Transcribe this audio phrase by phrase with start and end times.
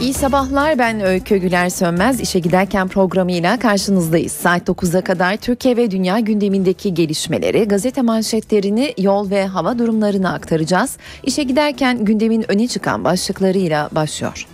[0.00, 2.20] İyi sabahlar ben Öykü Güler Sönmez.
[2.20, 4.32] İşe giderken programıyla karşınızdayız.
[4.32, 10.96] Saat 9'a kadar Türkiye ve dünya gündemindeki gelişmeleri, gazete manşetlerini, yol ve hava durumlarını aktaracağız.
[11.22, 14.46] İşe giderken gündemin öne çıkan başlıklarıyla başlıyor.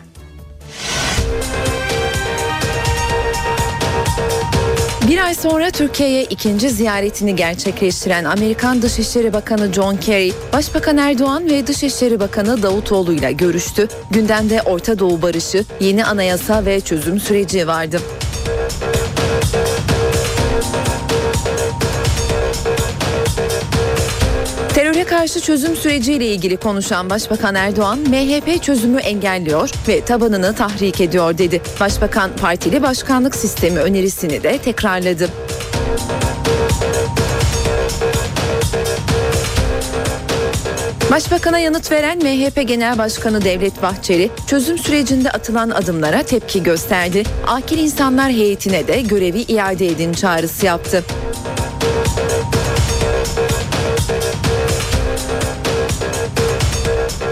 [5.09, 11.67] Bir ay sonra Türkiye'ye ikinci ziyaretini gerçekleştiren Amerikan Dışişleri Bakanı John Kerry, Başbakan Erdoğan ve
[11.67, 13.89] Dışişleri Bakanı Davutoğlu ile görüştü.
[14.11, 18.01] Gündemde Orta Doğu barışı, yeni anayasa ve çözüm süreci vardı.
[25.27, 31.63] Karşı çözüm süreciyle ilgili konuşan Başbakan Erdoğan, MHP çözümü engelliyor ve tabanını tahrik ediyor dedi.
[31.81, 35.29] Başbakan partili başkanlık sistemi önerisini de tekrarladı.
[41.11, 47.23] Başbakan'a yanıt veren MHP Genel Başkanı Devlet Bahçeli, çözüm sürecinde atılan adımlara tepki gösterdi.
[47.47, 51.05] Akil insanlar heyetine de görevi iade edin çağrısı yaptı.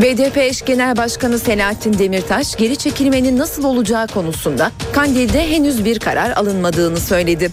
[0.03, 6.31] BDP eş genel başkanı Selahattin Demirtaş geri çekilmenin nasıl olacağı konusunda Kandil'de henüz bir karar
[6.31, 7.50] alınmadığını söyledi.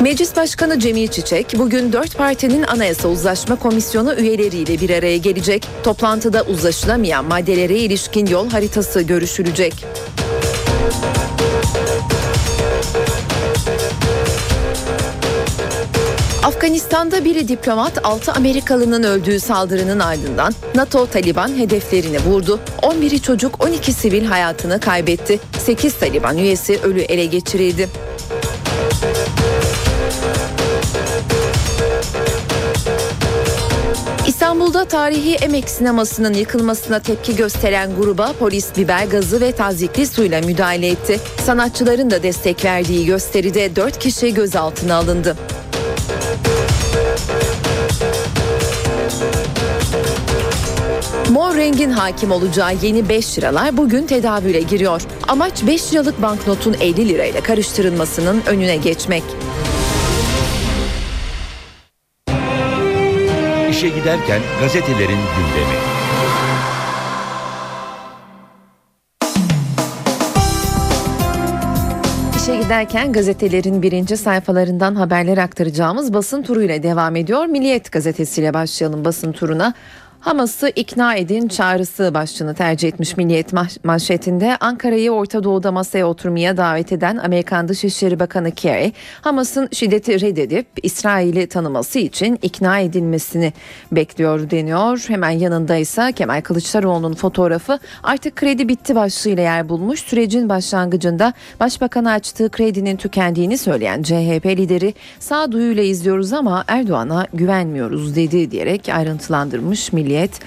[0.00, 5.66] Meclis Başkanı Cemil Çiçek bugün dört partinin Anayasa Uzlaşma Komisyonu üyeleriyle bir araya gelecek.
[5.82, 9.74] Toplantıda uzlaşılamayan maddelere ilişkin yol haritası görüşülecek.
[16.42, 22.60] Afganistan'da biri diplomat 6 Amerikalının öldüğü saldırının ardından NATO Taliban hedeflerini vurdu.
[22.82, 25.40] 11'i çocuk 12 sivil hayatını kaybetti.
[25.58, 27.88] 8 Taliban üyesi ölü ele geçirildi.
[34.26, 40.88] İstanbul'da tarihi Emek sinemasının yıkılmasına tepki gösteren gruba polis biber gazı ve tazikli suyla müdahale
[40.88, 41.20] etti.
[41.44, 45.36] Sanatçıların da destek verdiği gösteride 4 kişi gözaltına alındı.
[51.32, 55.02] Mor rengin hakim olacağı yeni 5 liralar bugün tedavüle giriyor.
[55.28, 59.22] Amaç 5 liralık banknotun 50 lirayla karıştırılmasının önüne geçmek.
[63.70, 65.92] İşe Giderken gazetelerin gündemi.
[72.36, 77.46] İşe giderken gazetelerin birinci sayfalarından haberler aktaracağımız basın turuyla devam ediyor.
[77.46, 79.74] Milliyet gazetesiyle başlayalım basın turuna.
[80.22, 83.52] Hamas'ı ikna edin çağrısı başlığını tercih etmiş Milliyet
[83.84, 90.66] manşetinde Ankara'yı Orta Doğu'da masaya oturmaya davet eden Amerikan Dışişleri Bakanı Kerry, Hamas'ın şiddeti reddedip
[90.82, 93.52] İsrail'i tanıması için ikna edilmesini
[93.92, 95.04] bekliyor deniyor.
[95.08, 100.00] Hemen yanında ise Kemal Kılıçdaroğlu'nun fotoğrafı artık kredi bitti başlığıyla yer bulmuş.
[100.00, 108.50] Sürecin başlangıcında Başbakan'a açtığı kredinin tükendiğini söyleyen CHP lideri sağduyuyla izliyoruz ama Erdoğan'a güvenmiyoruz dedi
[108.50, 110.40] diyerek ayrıntılandırmış Milliyet Milliyet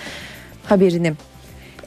[0.64, 1.14] haberini.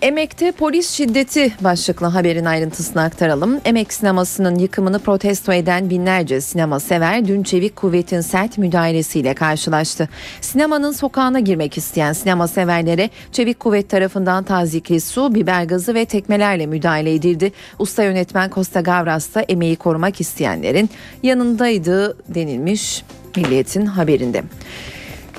[0.03, 3.61] Emek'te polis şiddeti başlıklı haberin ayrıntısını aktaralım.
[3.65, 10.09] Emek sinemasının yıkımını protesto eden binlerce sinema sever dün çevik kuvvetin sert müdahalesiyle karşılaştı.
[10.41, 16.66] Sinemanın sokağına girmek isteyen sinema severlere çevik kuvvet tarafından tazikli su, biber gazı ve tekmelerle
[16.66, 17.53] müdahale edildi.
[17.78, 20.91] Usta yönetmen Costa Gavras da emeği korumak isteyenlerin
[21.22, 23.05] yanındaydı denilmiş
[23.37, 24.43] Milliyet'in haberinde.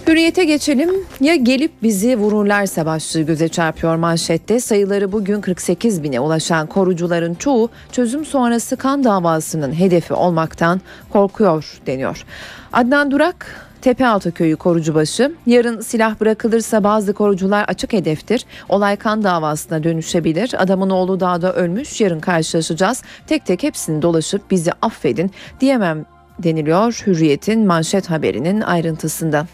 [0.09, 0.89] Hürriyete geçelim.
[1.21, 4.59] Ya gelip bizi vururlarsa başlığı göze çarpıyor manşette.
[4.59, 12.25] Sayıları bugün 48 bine ulaşan korucuların çoğu çözüm sonrası kan davasının hedefi olmaktan korkuyor deniyor.
[12.73, 15.35] Adnan Durak Tepealtı köyü korucubaşı.
[15.45, 18.45] Yarın silah bırakılırsa bazı korucular açık hedeftir.
[18.69, 20.55] Olay kan davasına dönüşebilir.
[20.57, 22.01] Adamın oğlu dağda ölmüş.
[22.01, 23.03] Yarın karşılaşacağız.
[23.27, 26.05] Tek tek hepsini dolaşıp bizi affedin diyemem
[26.39, 29.47] deniliyor Hürriyet'in manşet haberinin ayrıntısında.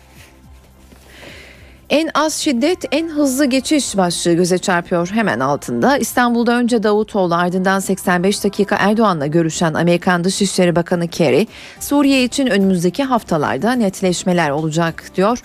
[1.90, 5.98] En az şiddet, en hızlı geçiş başlığı göze çarpıyor hemen altında.
[5.98, 11.48] İstanbul'da önce Davutoğlu ardından 85 dakika Erdoğan'la görüşen Amerikan Dışişleri Bakanı Kerry,
[11.80, 15.42] Suriye için önümüzdeki haftalarda netleşmeler olacak diyor.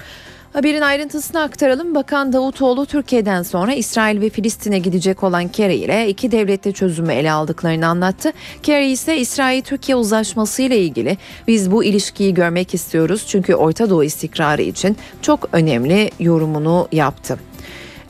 [0.52, 1.94] Haberin ayrıntısını aktaralım.
[1.94, 7.32] Bakan Davutoğlu Türkiye'den sonra İsrail ve Filistin'e gidecek olan Kerry ile iki devletli çözümü ele
[7.32, 8.32] aldıklarını anlattı.
[8.62, 14.62] Kerry ise İsrail-Türkiye uzlaşması ile ilgili biz bu ilişkiyi görmek istiyoruz çünkü Orta Doğu istikrarı
[14.62, 17.38] için çok önemli yorumunu yaptı.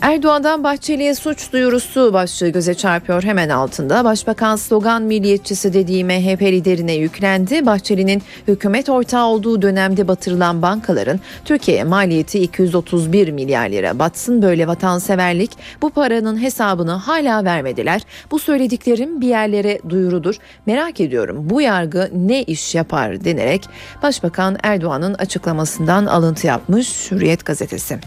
[0.00, 4.05] Erdoğan'dan Bahçeli'ye suç duyurusu başlığı göze çarpıyor hemen altında.
[4.05, 7.67] Başbakan slogan milliyetçisi dediği MHP liderine yüklendi.
[7.67, 13.99] Bahçeli'nin hükümet ortağı olduğu dönemde batırılan bankaların Türkiye'ye maliyeti 231 milyar lira.
[13.99, 15.50] Batsın böyle vatanseverlik
[15.82, 18.03] bu paranın hesabını hala vermediler.
[18.31, 20.37] Bu söylediklerim bir yerlere duyurudur.
[20.67, 23.69] Merak ediyorum bu yargı ne iş yapar denerek
[24.03, 27.99] Başbakan Erdoğan'ın açıklamasından alıntı yapmış Hürriyet gazetesi.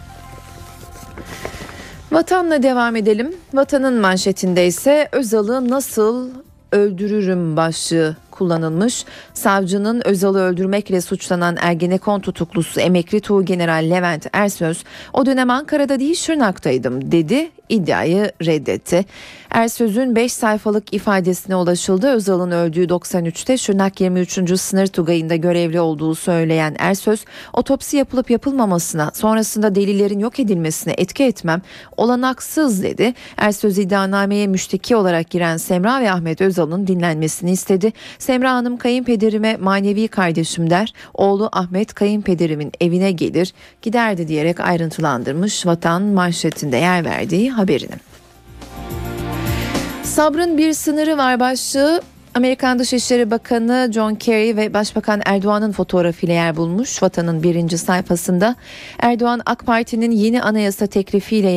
[2.13, 3.33] Vatanla devam edelim.
[3.54, 6.30] Vatanın manşetinde ise Özal'ı nasıl
[6.71, 9.06] öldürürüm başlığı kullanılmış.
[9.33, 14.83] Savcının Özal'ı öldürmekle suçlanan Ergenekon tutuklusu emekli Tuğgeneral Levent Ersöz
[15.13, 19.06] o dönem Ankara'da değil Şırnak'taydım dedi iddiayı reddetti.
[19.54, 22.07] Ersöz'ün 5 sayfalık ifadesine ulaşıldı.
[22.07, 24.60] Özal'ın öldüğü 93'te Şırnak 23.
[24.60, 31.62] Sınır Tugayı'nda görevli olduğu söyleyen Ersöz, otopsi yapılıp yapılmamasına, sonrasında delillerin yok edilmesine etki etmem
[31.98, 33.13] olanaksız dedi.
[33.38, 37.94] Ersöz iddianameye müşteki olarak giren Semra ve Ahmet Özal'ın dinlenmesini istedi.
[38.19, 40.94] Semra Hanım kayınpederime manevi kardeşim der.
[41.13, 47.95] Oğlu Ahmet kayınpederimin evine gelir giderdi diyerek ayrıntılandırmış vatan manşetinde yer verdiği haberini.
[50.04, 52.01] Sabrın bir sınırı var başlığı
[52.36, 58.56] Amerikan Dışişleri Bakanı John Kerry ve Başbakan Erdoğan'ın fotoğrafıyla yer bulmuş vatanın birinci sayfasında.
[59.00, 61.50] Erdoğan AK Parti'nin yeni anayasa teklifiyle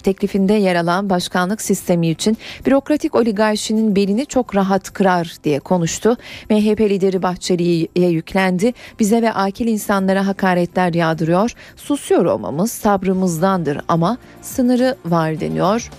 [0.00, 6.16] teklifinde yer alan başkanlık sistemi için bürokratik oligarşinin belini çok rahat kırar diye konuştu.
[6.50, 8.72] MHP lideri Bahçeli'ye yüklendi.
[8.98, 11.54] Bize ve akil insanlara hakaretler yağdırıyor.
[11.76, 15.90] Susuyor olmamız sabrımızdandır ama sınırı var deniyor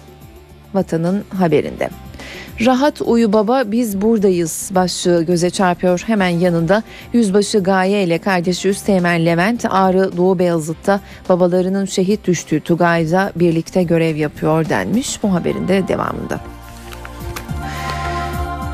[0.73, 1.89] vatanın haberinde.
[2.65, 6.03] Rahat uyu baba biz buradayız başlığı göze çarpıyor.
[6.07, 6.83] Hemen yanında
[7.13, 14.15] yüzbaşı Gaye ile kardeşi Üsteğmen Levent Ağrı Doğu Beyazıt'ta babalarının şehit düştüğü Tugay'da birlikte görev
[14.15, 16.39] yapıyor denmiş bu haberin de devamında.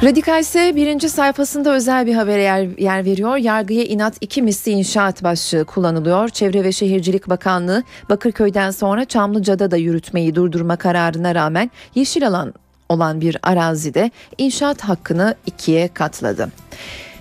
[0.04, 3.38] Radikal ise birinci sayfasında özel bir habere yer, yer veriyor.
[3.38, 6.30] Yargıya inat iki misli inşaat başlığı kullanılıyor.
[6.30, 12.54] Çevre ve Şehircilik Bakanlığı Bakırköy'den sonra Çamlıca'da da yürütmeyi durdurma kararına rağmen yeşil alan
[12.90, 16.50] olan bir arazide inşaat hakkını ikiye katladı.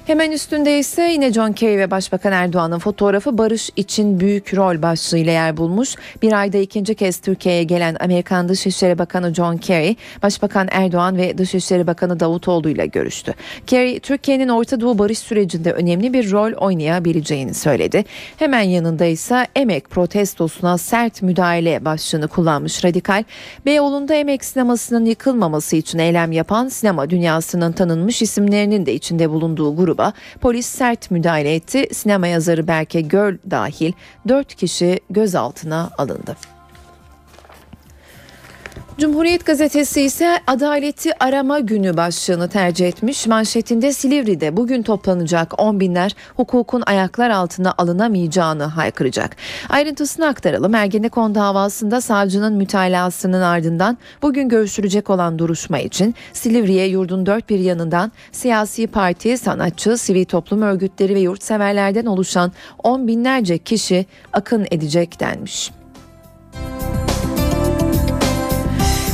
[0.06, 5.32] Hemen üstünde ise yine John Kerry ve Başbakan Erdoğan'ın fotoğrafı barış için büyük rol başlığıyla
[5.32, 5.94] yer bulmuş.
[6.22, 11.86] Bir ayda ikinci kez Türkiye'ye gelen Amerikan Dışişleri Bakanı John Kerry, Başbakan Erdoğan ve Dışişleri
[11.86, 13.34] Bakanı Davutoğlu ile görüştü.
[13.66, 18.04] Kerry, Türkiye'nin Orta Doğu barış sürecinde önemli bir rol oynayabileceğini söyledi.
[18.36, 23.24] Hemen yanında ise emek protestosuna sert müdahale başlığını kullanmış radikal.
[23.66, 29.95] Beyoğlu'nda emek sinemasının yıkılmaması için eylem yapan sinema dünyasının tanınmış isimlerinin de içinde bulunduğu grup
[29.96, 31.88] gruba polis sert müdahale etti.
[31.92, 33.92] Sinema yazarı Berke Göl dahil
[34.28, 36.55] 4 kişi gözaltına alındı.
[38.98, 43.26] Cumhuriyet gazetesi ise adaleti arama günü başlığını tercih etmiş.
[43.26, 49.36] Manşetinde Silivri'de bugün toplanacak on binler hukukun ayaklar altına alınamayacağını haykıracak.
[49.68, 50.74] Ayrıntısını aktaralım.
[50.74, 58.12] Ergenekon davasında savcının mütalasının ardından bugün görüşülecek olan duruşma için Silivri'ye yurdun dört bir yanından
[58.32, 62.52] siyasi parti, sanatçı, sivil toplum örgütleri ve yurtseverlerden oluşan
[62.82, 65.70] on binlerce kişi akın edecek denmiş.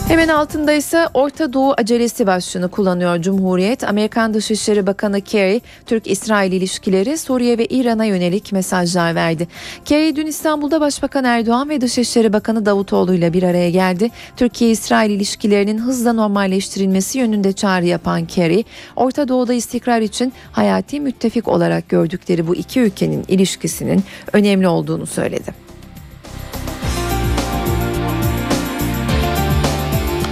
[0.09, 3.85] Hemen altında ise Orta Doğu acelesi başlığını kullanıyor Cumhuriyet.
[3.85, 9.49] Amerikan Dışişleri Bakanı Kerry, Türk-İsrail ilişkileri Suriye ve İran'a yönelik mesajlar verdi.
[9.85, 14.11] Kerry dün İstanbul'da Başbakan Erdoğan ve Dışişleri Bakanı Davutoğlu ile bir araya geldi.
[14.37, 18.65] Türkiye-İsrail ilişkilerinin hızla normalleştirilmesi yönünde çağrı yapan Kerry,
[18.97, 25.62] Orta Doğu'da istikrar için hayati müttefik olarak gördükleri bu iki ülkenin ilişkisinin önemli olduğunu söyledi.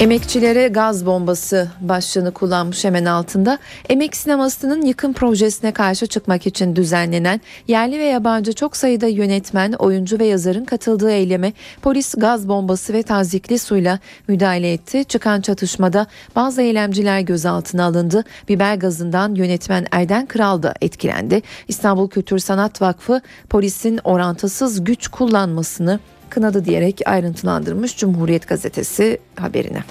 [0.01, 3.59] Emekçilere gaz bombası başlığını kullanmış hemen altında.
[3.89, 10.19] Emek sinemasının yıkım projesine karşı çıkmak için düzenlenen yerli ve yabancı çok sayıda yönetmen, oyuncu
[10.19, 11.53] ve yazarın katıldığı eyleme
[11.83, 15.05] polis gaz bombası ve tazikli suyla müdahale etti.
[15.05, 18.25] Çıkan çatışmada bazı eylemciler gözaltına alındı.
[18.49, 21.43] Biber gazından yönetmen Erden Kral da etkilendi.
[21.69, 26.01] İstanbul Kültür Sanat Vakfı polisin orantısız güç kullanmasını
[26.31, 29.85] kınadı diyerek ayrıntılandırmış Cumhuriyet Gazetesi haberine.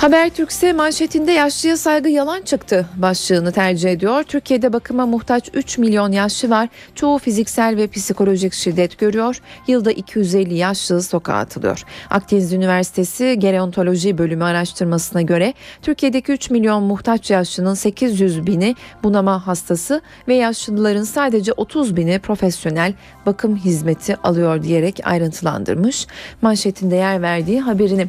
[0.00, 4.22] Habertürk'se manşetinde yaşlıya saygı yalan çıktı başlığını tercih ediyor.
[4.22, 6.68] Türkiye'de bakıma muhtaç 3 milyon yaşlı var.
[6.94, 9.40] Çoğu fiziksel ve psikolojik şiddet görüyor.
[9.66, 11.84] Yılda 250 yaşlı sokağa atılıyor.
[12.10, 20.00] Akdeniz Üniversitesi Gerontoloji Bölümü araştırmasına göre Türkiye'deki 3 milyon muhtaç yaşlının 800 bini bunama hastası
[20.28, 22.94] ve yaşlıların sadece 30 bini profesyonel
[23.26, 26.06] bakım hizmeti alıyor diyerek ayrıntılandırmış.
[26.42, 28.08] Manşetinde yer verdiği haberini.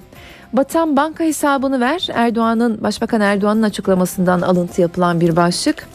[0.53, 2.07] Batan banka hesabını ver.
[2.13, 5.87] Erdoğan'ın Başbakan Erdoğan'ın açıklamasından alıntı yapılan bir başlık.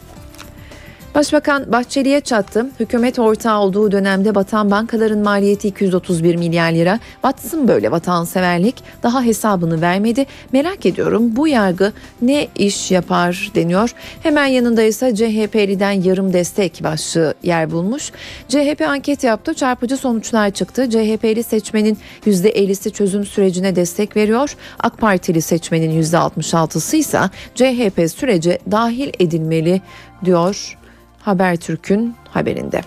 [1.17, 2.65] Başbakan Bahçeli'ye çattı.
[2.79, 6.99] Hükümet ortağı olduğu dönemde batan bankaların maliyeti 231 milyar lira.
[7.23, 8.75] Batsın böyle vatanseverlik.
[9.03, 10.25] Daha hesabını vermedi.
[10.51, 13.93] Merak ediyorum bu yargı ne iş yapar deniyor.
[14.23, 18.11] Hemen yanında ise CHP'liden yarım destek başlığı yer bulmuş.
[18.47, 19.53] CHP anket yaptı.
[19.53, 20.89] Çarpıcı sonuçlar çıktı.
[20.89, 24.55] CHP'li seçmenin %50'si çözüm sürecine destek veriyor.
[24.79, 27.19] AK Partili seçmenin %66'sı ise
[27.55, 29.81] CHP sürece dahil edilmeli
[30.25, 30.77] diyor
[31.19, 32.81] Habertürk'ün haberinde.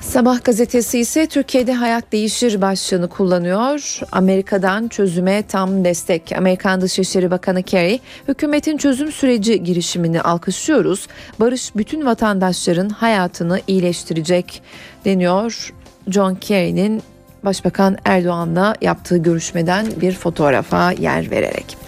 [0.00, 4.00] Sabah gazetesi ise Türkiye'de hayat değişir başlığını kullanıyor.
[4.12, 6.32] Amerika'dan çözüme tam destek.
[6.36, 11.08] Amerikan Dışişleri Bakanı Kerry, hükümetin çözüm süreci girişimini alkışlıyoruz.
[11.40, 14.62] Barış bütün vatandaşların hayatını iyileştirecek
[15.04, 15.72] deniyor.
[16.08, 17.02] John Kerry'nin
[17.44, 21.81] Başbakan Erdoğan'la yaptığı görüşmeden bir fotoğrafa yer vererek.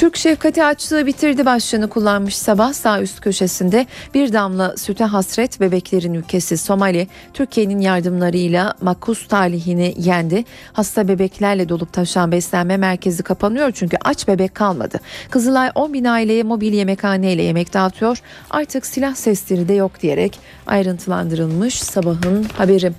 [0.00, 6.14] Türk şefkati açlığı bitirdi başlığını kullanmış sabah sağ üst köşesinde bir damla süte hasret bebeklerin
[6.14, 10.44] ülkesi Somali Türkiye'nin yardımlarıyla makus talihini yendi.
[10.72, 15.00] Hasta bebeklerle dolup taşan beslenme merkezi kapanıyor çünkü aç bebek kalmadı.
[15.30, 18.18] Kızılay 10 bin aileye mobil yemekhane ile yemek dağıtıyor.
[18.50, 22.92] Artık silah sesleri de yok diyerek ayrıntılandırılmış sabahın haberi.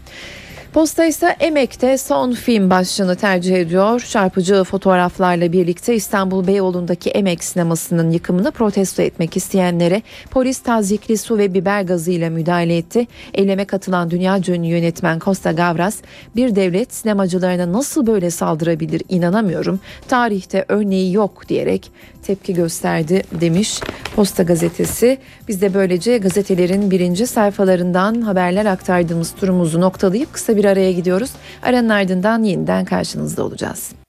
[0.74, 4.00] Posta ise Emek'te son film başlığını tercih ediyor.
[4.10, 11.54] Çarpıcı fotoğraflarla birlikte İstanbul Beyoğlu'ndaki Emek sinemasının yıkımını protesto etmek isteyenlere polis tazikli su ve
[11.54, 13.08] biber gazıyla müdahale etti.
[13.34, 15.98] Eyleme katılan dünya ünlü yönetmen Costa Gavras
[16.36, 19.80] bir devlet sinemacılarına nasıl böyle saldırabilir inanamıyorum.
[20.08, 21.92] Tarihte örneği yok diyerek
[22.24, 23.82] tepki gösterdi demiş
[24.15, 25.18] Posta gazetesi.
[25.48, 31.32] Biz de böylece gazetelerin birinci sayfalarından haberler aktardığımız turumuzu noktalayıp kısa bir araya gidiyoruz.
[31.63, 34.00] Aranın ardından yeniden karşınızda olacağız.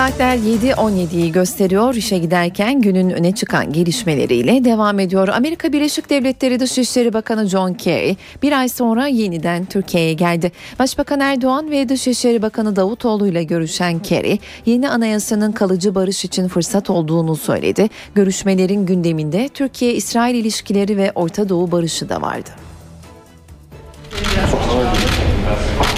[0.00, 1.94] Saatler 7.17'yi gösteriyor.
[1.94, 5.28] İşe giderken günün öne çıkan gelişmeleriyle devam ediyor.
[5.28, 10.52] Amerika Birleşik Devletleri Dışişleri Bakanı John Kerry bir ay sonra yeniden Türkiye'ye geldi.
[10.78, 16.90] Başbakan Erdoğan ve Dışişleri Bakanı Davutoğlu ile görüşen Kerry, yeni anayasanın kalıcı barış için fırsat
[16.90, 17.88] olduğunu söyledi.
[18.14, 22.50] Görüşmelerin gündeminde Türkiye-İsrail ilişkileri ve Orta Doğu barışı da vardı.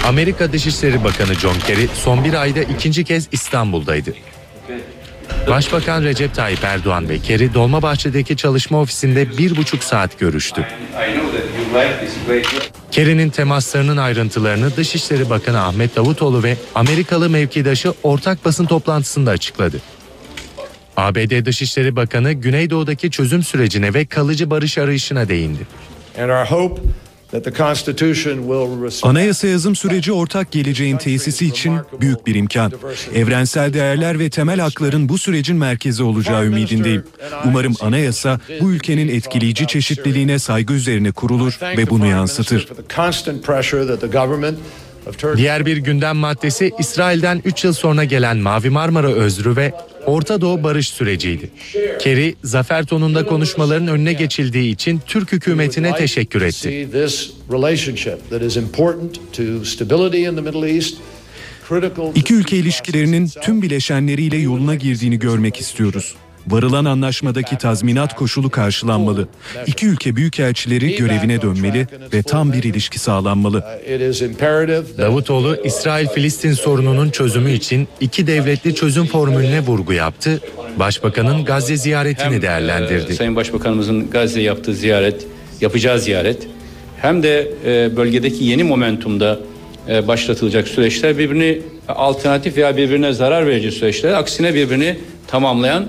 [0.03, 4.13] Amerika Dışişleri Bakanı John Kerry son bir ayda ikinci kez İstanbul'daydı.
[5.49, 10.67] Başbakan Recep Tayyip Erdoğan ve Kerry Dolmabahçe'deki çalışma ofisinde bir buçuk saat görüştü.
[12.91, 19.81] Kerry'nin temaslarının ayrıntılarını Dışişleri Bakanı Ahmet Davutoğlu ve Amerikalı mevkidaşı ortak basın toplantısında açıkladı.
[20.97, 25.67] ABD Dışişleri Bakanı Güneydoğu'daki çözüm sürecine ve kalıcı barış arayışına değindi.
[29.07, 32.71] Anayasa yazım süreci ortak geleceğin tesisi için büyük bir imkan.
[33.15, 37.03] Evrensel değerler ve temel hakların bu sürecin merkezi olacağı ümidindeyim.
[37.45, 42.67] Umarım anayasa bu ülkenin etkileyici çeşitliliğine saygı üzerine kurulur ve bunu yansıtır.
[45.37, 49.73] Diğer bir gündem maddesi İsrail'den 3 yıl sonra gelen Mavi Marmara Özrü ve
[50.05, 51.49] Orta Doğu barış süreciydi.
[51.99, 56.89] Kerry, zafer tonunda konuşmaların önüne geçildiği için Türk hükümetine teşekkür etti.
[62.15, 66.15] İki ülke ilişkilerinin tüm bileşenleriyle yoluna girdiğini görmek istiyoruz.
[66.47, 69.27] Varılan anlaşmadaki tazminat koşulu karşılanmalı.
[69.67, 73.63] İki ülke büyükelçileri görevine dönmeli ve tam bir ilişki sağlanmalı.
[74.97, 80.41] Davutoğlu, İsrail-Filistin sorununun çözümü için iki devletli çözüm formülüne vurgu yaptı.
[80.79, 83.15] Başbakanın Gazze ziyaretini değerlendirdi.
[83.15, 85.25] Sayın Başbakanımızın Gazze yaptığı ziyaret,
[85.61, 86.47] yapacağı ziyaret
[87.01, 89.39] hem de e, bölgedeki yeni momentumda
[89.89, 94.97] e, başlatılacak süreçler birbirini alternatif veya birbirine zarar verici süreçler aksine birbirini
[95.27, 95.85] tamamlayan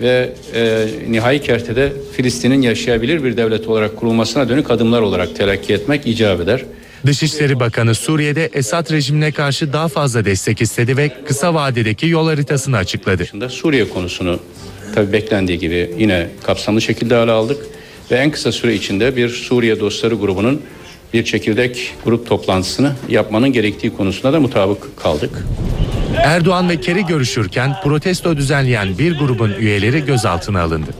[0.00, 6.06] ve e, nihai kertede Filistin'in yaşayabilir bir devlet olarak kurulmasına dönük adımlar olarak telakki etmek
[6.06, 6.64] icap eder.
[7.06, 12.76] Dışişleri Bakanı Suriye'de Esad rejimine karşı daha fazla destek istedi ve kısa vadedeki yol haritasını
[12.76, 13.48] açıkladı.
[13.48, 14.40] Suriye konusunu
[14.94, 17.66] tabi beklendiği gibi yine kapsamlı şekilde ele aldık
[18.10, 20.62] ve en kısa süre içinde bir Suriye Dostları grubunun
[21.14, 25.44] bir çekirdek grup toplantısını yapmanın gerektiği konusunda da mutabık kaldık.
[26.22, 30.90] Erdoğan ve Kerry görüşürken protesto düzenleyen bir grubun üyeleri gözaltına alındı.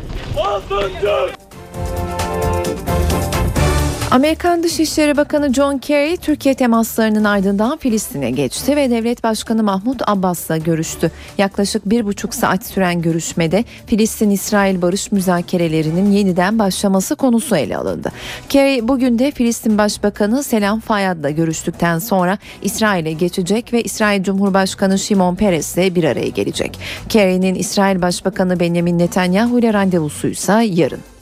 [4.14, 10.56] Amerikan Dışişleri Bakanı John Kerry Türkiye temaslarının ardından Filistin'e geçti ve Devlet Başkanı Mahmut Abbas'la
[10.56, 11.10] görüştü.
[11.38, 18.12] Yaklaşık bir buçuk saat süren görüşmede Filistin-İsrail barış müzakerelerinin yeniden başlaması konusu ele alındı.
[18.48, 25.34] Kerry bugün de Filistin Başbakanı Selam Fayyad'la görüştükten sonra İsrail'e geçecek ve İsrail Cumhurbaşkanı Şimon
[25.34, 26.78] Peres'le bir araya gelecek.
[27.08, 31.13] Kerry'nin İsrail Başbakanı Benjamin Netanyahu ile randevusuysa yarın.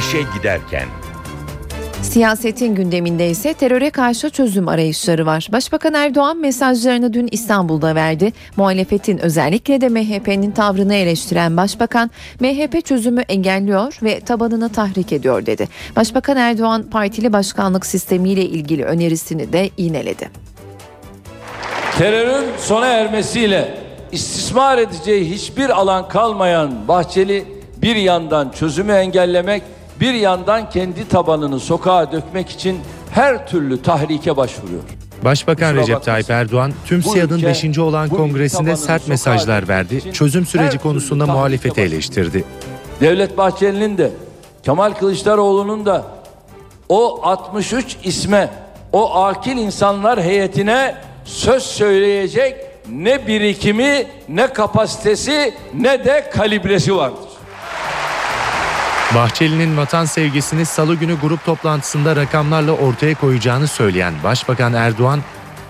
[0.00, 0.88] İşe giderken
[2.02, 5.48] Siyasetin gündeminde ise teröre karşı çözüm arayışları var.
[5.52, 8.32] Başbakan Erdoğan mesajlarını dün İstanbul'da verdi.
[8.56, 15.68] Muhalefetin özellikle de MHP'nin tavrını eleştiren Başbakan, MHP çözümü engelliyor ve tabanını tahrik ediyor dedi.
[15.96, 20.30] Başbakan Erdoğan partili başkanlık sistemiyle ilgili önerisini de iğneledi.
[21.98, 23.78] Terörün sona ermesiyle
[24.12, 27.44] istismar edeceği hiçbir alan kalmayan Bahçeli
[27.82, 29.62] bir yandan çözümü engellemek
[30.00, 32.80] bir yandan kendi tabanını sokağa dökmek için
[33.10, 34.82] her türlü tahrike başvuruyor.
[35.24, 36.02] Başbakan Kusura Recep.
[36.02, 37.78] Tayyip Erdoğan tüm SİAD'ın ülke, 5.
[37.78, 40.12] olan kongresinde sert mesajlar verdi.
[40.12, 42.44] Çözüm süreci konusunda muhalefeti eleştirdi.
[43.00, 44.10] Devlet Bahçeli'nin de
[44.62, 46.04] Kemal Kılıçdaroğlu'nun da
[46.88, 48.48] o 63 isme,
[48.92, 52.56] o akil insanlar heyetine söz söyleyecek
[52.92, 57.29] ne birikimi, ne kapasitesi, ne de kalibresi vardır.
[59.14, 65.20] Bahçeli'nin vatan sevgisini salı günü grup toplantısında rakamlarla ortaya koyacağını söyleyen Başbakan Erdoğan,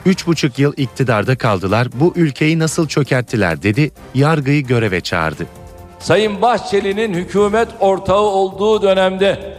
[0.06, 5.46] 3,5 yıl iktidarda kaldılar, bu ülkeyi nasıl çökerttiler dedi, yargıyı göreve çağırdı.
[5.98, 9.58] Sayın Bahçeli'nin hükümet ortağı olduğu dönemde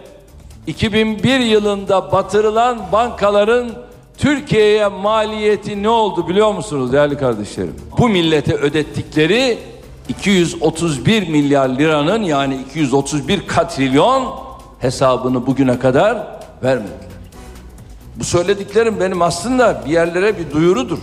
[0.67, 3.71] 2001 yılında batırılan bankaların
[4.17, 7.75] Türkiye'ye maliyeti ne oldu biliyor musunuz değerli kardeşlerim?
[7.97, 9.57] Bu millete ödettikleri
[10.09, 14.33] 231 milyar liranın yani 231 katrilyon
[14.79, 16.97] hesabını bugüne kadar vermediler.
[18.15, 20.99] Bu söylediklerim benim aslında bir yerlere bir duyurudur.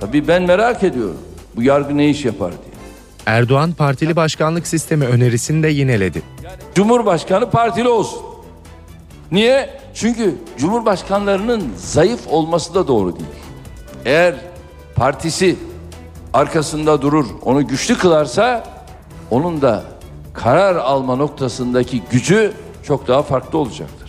[0.00, 1.18] Tabii ben merak ediyorum.
[1.56, 2.74] Bu yargı ne iş yapar diye.
[3.26, 6.22] Erdoğan partili başkanlık sistemi önerisini de yineledi.
[6.74, 8.22] Cumhurbaşkanı partili olsun.
[9.32, 9.80] Niye?
[9.94, 13.26] Çünkü cumhurbaşkanlarının zayıf olması da doğru değil.
[14.04, 14.34] Eğer
[14.94, 15.56] partisi
[16.34, 18.64] arkasında durur, onu güçlü kılarsa
[19.30, 19.82] onun da
[20.34, 24.00] karar alma noktasındaki gücü çok daha farklı olacaktır.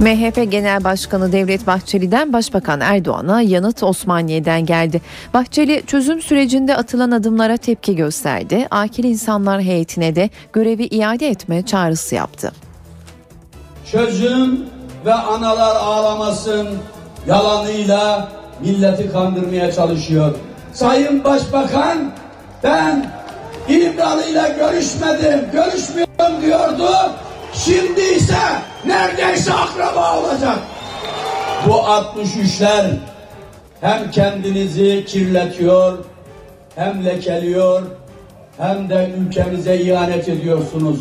[0.00, 5.00] MHP Genel Başkanı Devlet Bahçeli'den Başbakan Erdoğan'a yanıt Osmaniye'den geldi.
[5.34, 8.66] Bahçeli çözüm sürecinde atılan adımlara tepki gösterdi.
[8.70, 12.52] Akil insanlar heyetine de görevi iade etme çağrısı yaptı.
[13.92, 14.60] çözüm
[15.06, 16.68] ve analar ağlamasın
[17.26, 18.28] yalanıyla
[18.60, 20.34] milleti kandırmaya çalışıyor.
[20.72, 22.12] Sayın Başbakan
[22.62, 23.10] ben
[23.68, 26.90] İmralı'yla görüşmedim, görüşmüyorum diyordu.
[27.52, 28.38] Şimdi ise
[28.86, 30.58] neredeyse akraba olacak.
[31.68, 32.86] Bu 63'ler
[33.80, 35.98] hem kendinizi kirletiyor,
[36.76, 37.82] hem lekeliyor,
[38.58, 41.00] hem de ülkemize ihanet ediyorsunuz.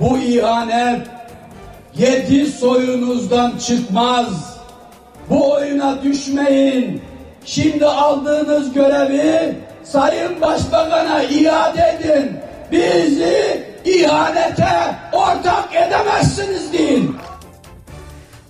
[0.00, 1.06] Bu ihanet
[1.96, 4.57] yedi soyunuzdan çıkmaz.
[5.30, 7.02] Bu oyuna düşmeyin.
[7.44, 12.32] Şimdi aldığınız görevi Sayın Başbakan'a iade edin.
[12.72, 17.16] Bizi ihanete ortak edemezsiniz deyin.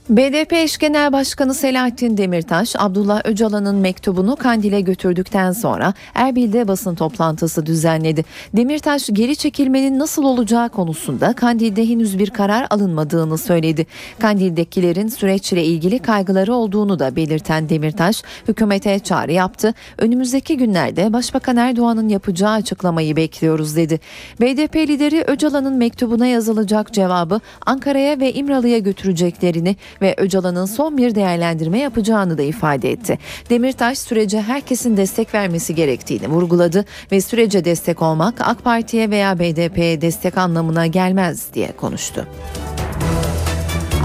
[0.09, 7.66] BDP eş genel başkanı Selahattin Demirtaş, Abdullah Öcalan'ın mektubunu Kandil'e götürdükten sonra Erbil'de basın toplantısı
[7.66, 8.25] düzenledi.
[8.57, 13.87] Demirtaş geri çekilmenin nasıl olacağı konusunda Kandil'de henüz bir karar alınmadığını söyledi.
[14.18, 19.75] Kandil'dekilerin süreçle ilgili kaygıları olduğunu da belirten Demirtaş, hükümete çağrı yaptı.
[19.99, 24.01] Önümüzdeki günlerde Başbakan Erdoğan'ın yapacağı açıklamayı bekliyoruz dedi.
[24.40, 31.78] BDP lideri Öcalan'ın mektubuna yazılacak cevabı Ankara'ya ve İmralı'ya götüreceklerini ve Öcalan'ın son bir değerlendirme
[31.78, 33.18] yapacağını da ifade etti.
[33.50, 40.00] Demirtaş sürece herkesin destek vermesi gerektiğini vurguladı ve sürece destek olmak AK Parti'ye veya BDP'ye
[40.00, 42.26] destek anlamına gelmez diye konuştu.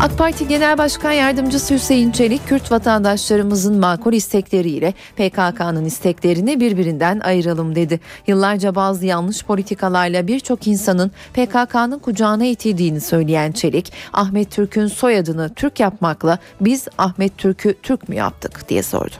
[0.03, 7.75] AK Parti Genel Başkan Yardımcısı Hüseyin Çelik, Kürt vatandaşlarımızın makul istekleriyle PKK'nın isteklerini birbirinden ayıralım
[7.75, 7.99] dedi.
[8.27, 15.79] Yıllarca bazı yanlış politikalarla birçok insanın PKK'nın kucağına itildiğini söyleyen Çelik, Ahmet Türk'ün soyadını Türk
[15.79, 19.15] yapmakla biz Ahmet Türk'ü Türk mü yaptık diye sordu.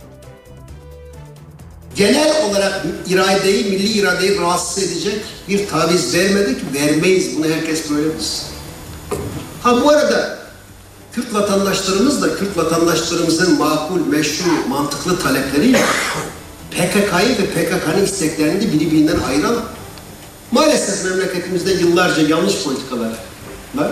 [1.95, 7.37] genel olarak iradeyi, milli iradeyi rahatsız edecek bir taviz vermedik, vermeyiz.
[7.37, 8.45] Bunu herkes böyle bilsin.
[9.61, 10.42] Ha bu arada
[11.13, 15.81] Kürt vatandaşlarımız da Kürt vatandaşlarımızın makul, meşru, mantıklı talepleriyle
[16.71, 19.55] PKK'yı ve PKK'nın isteklerini de birbirinden ayıran
[20.51, 23.11] maalesef memleketimizde yıllarca yanlış politikalar
[23.75, 23.91] var.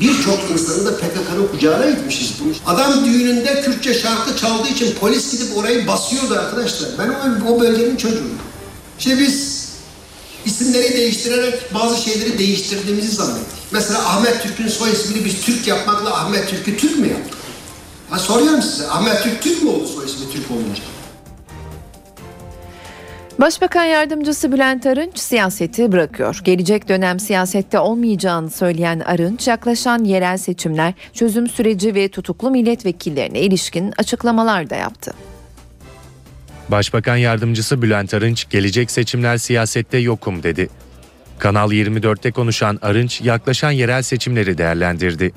[0.00, 2.32] Birçok insanı da PKK'nın kucağına gitmişiz.
[2.66, 6.90] Adam düğününde Kürtçe şarkı çaldığı için polis gidip orayı basıyordu arkadaşlar.
[6.98, 8.38] Ben o, o bölgenin çocuğuyum.
[8.98, 9.57] İşte biz
[10.48, 13.58] isimleri değiştirerek bazı şeyleri değiştirdiğimizi zannettik.
[13.70, 17.38] Mesela Ahmet Türk'ün soy ismini biz Türk yapmakla Ahmet Türk'ü Türk mü yaptık?
[18.10, 18.88] Ha soruyorum size.
[18.88, 20.82] Ahmet Türk Türk mü oldu soy ismi Türk olunca?
[23.40, 26.40] Başbakan Yardımcısı Bülent Arınç siyaseti bırakıyor.
[26.44, 33.92] Gelecek dönem siyasette olmayacağını söyleyen Arınç, yaklaşan yerel seçimler, çözüm süreci ve tutuklu milletvekillerine ilişkin
[33.98, 35.14] açıklamalar da yaptı.
[36.70, 40.68] Başbakan Yardımcısı Bülent Arınç, gelecek seçimler siyasette yokum dedi.
[41.38, 45.32] Kanal 24'te konuşan Arınç, yaklaşan yerel seçimleri değerlendirdi.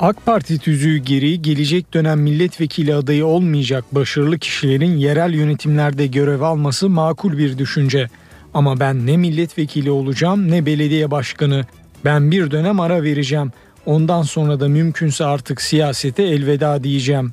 [0.00, 6.88] AK Parti tüzüğü gereği gelecek dönem milletvekili adayı olmayacak başarılı kişilerin yerel yönetimlerde görev alması
[6.88, 8.08] makul bir düşünce.
[8.54, 11.66] Ama ben ne milletvekili olacağım ne belediye başkanı.
[12.04, 13.52] Ben bir dönem ara vereceğim.
[13.86, 17.32] Ondan sonra da mümkünse artık siyasete elveda diyeceğim.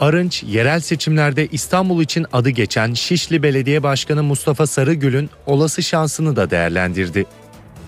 [0.00, 6.50] Arınç, yerel seçimlerde İstanbul için adı geçen Şişli Belediye Başkanı Mustafa Sarıgül'ün olası şansını da
[6.50, 7.26] değerlendirdi.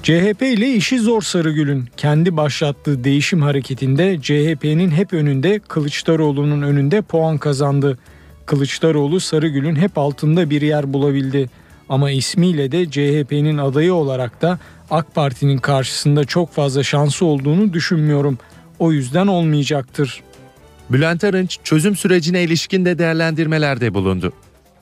[0.03, 1.89] CHP ile işi zor Sarıgül'ün.
[1.97, 7.99] Kendi başlattığı değişim hareketinde CHP'nin hep önünde, Kılıçdaroğlu'nun önünde puan kazandı.
[8.47, 11.51] Kılıçdaroğlu Sarıgül'ün hep altında bir yer bulabildi.
[11.89, 14.59] Ama ismiyle de CHP'nin adayı olarak da
[14.91, 18.39] AK Parti'nin karşısında çok fazla şansı olduğunu düşünmüyorum.
[18.79, 20.23] O yüzden olmayacaktır.
[20.91, 24.33] Bülent Arınç çözüm sürecine ilişkin de değerlendirmelerde bulundu.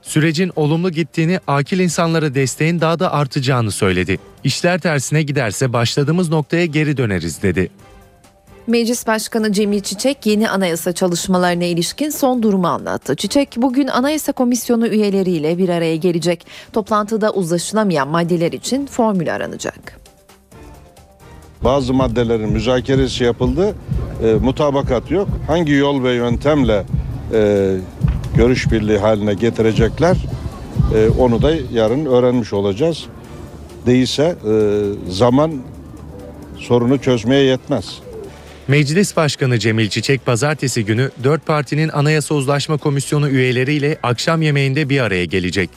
[0.03, 4.19] Sürecin olumlu gittiğini, akil insanlara desteğin daha da artacağını söyledi.
[4.45, 7.71] İşler tersine giderse başladığımız noktaya geri döneriz dedi.
[8.67, 13.17] Meclis Başkanı Cemil Çiçek yeni anayasa çalışmalarına ilişkin son durumu anlattı.
[13.17, 16.47] Çiçek bugün Anayasa Komisyonu üyeleriyle bir araya gelecek.
[16.73, 20.06] Toplantıda uzlaşılamayan maddeler için formül aranacak.
[21.65, 23.75] Bazı maddelerin müzakeresi yapıldı,
[24.25, 25.29] e, mutabakat yok.
[25.47, 26.85] Hangi yol ve yöntemle
[27.33, 27.73] e,
[28.37, 30.17] görüş birliği haline getirecekler.
[30.95, 33.05] E, onu da yarın öğrenmiş olacağız.
[33.87, 34.55] Değilse e,
[35.11, 35.53] zaman
[36.59, 37.99] sorunu çözmeye yetmez.
[38.69, 45.01] Meclis Başkanı Cemil Çiçek pazartesi günü dört partinin Anayasa Uzlaşma Komisyonu üyeleriyle akşam yemeğinde bir
[45.01, 45.71] araya gelecek.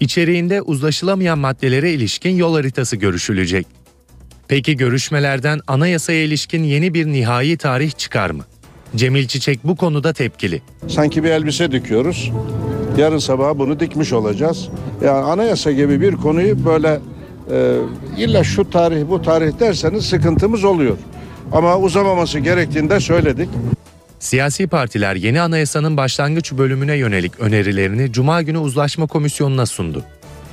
[0.00, 3.66] İçeriğinde uzlaşılamayan maddelere ilişkin yol haritası görüşülecek.
[4.48, 8.44] Peki görüşmelerden anayasaya ilişkin yeni bir nihai tarih çıkar mı?
[8.96, 10.62] Cemil Çiçek bu konuda tepkili.
[10.88, 12.32] Sanki bir elbise dikiyoruz.
[12.98, 14.68] Yarın sabah bunu dikmiş olacağız.
[15.04, 17.00] Yani anayasa gibi bir konuyu böyle
[17.50, 17.76] e,
[18.16, 20.96] illa şu tarih bu tarih derseniz sıkıntımız oluyor.
[21.52, 23.48] Ama uzamaması gerektiğinde söyledik.
[24.18, 30.04] Siyasi partiler yeni anayasanın başlangıç bölümüne yönelik önerilerini Cuma günü Uzlaşma Komisyonu'na sundu.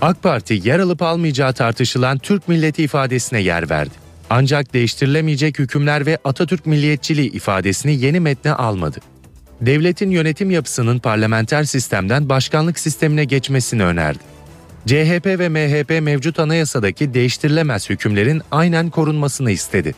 [0.03, 3.93] AK Parti yer alıp almayacağı tartışılan Türk milleti ifadesine yer verdi.
[4.29, 8.99] Ancak değiştirilemeyecek hükümler ve Atatürk milliyetçiliği ifadesini yeni metne almadı.
[9.61, 14.19] Devletin yönetim yapısının parlamenter sistemden başkanlık sistemine geçmesini önerdi.
[14.85, 19.95] CHP ve MHP mevcut anayasadaki değiştirilemez hükümlerin aynen korunmasını istedi.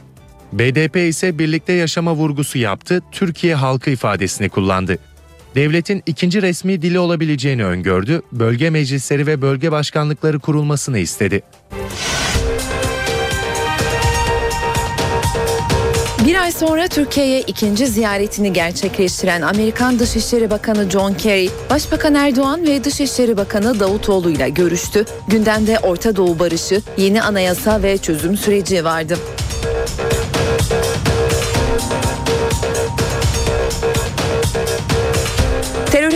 [0.54, 4.98] BDP ise birlikte yaşama vurgusu yaptı, Türkiye halkı ifadesini kullandı.
[5.56, 11.42] Devletin ikinci resmi dili olabileceğini öngördü, bölge meclisleri ve bölge başkanlıkları kurulmasını istedi.
[16.28, 22.84] Bir ay sonra Türkiye'ye ikinci ziyaretini gerçekleştiren Amerikan Dışişleri Bakanı John Kerry, Başbakan Erdoğan ve
[22.84, 25.06] Dışişleri Bakanı Davutoğlu ile görüştü.
[25.28, 29.18] Gündemde Orta Doğu barışı, yeni anayasa ve çözüm süreci vardı.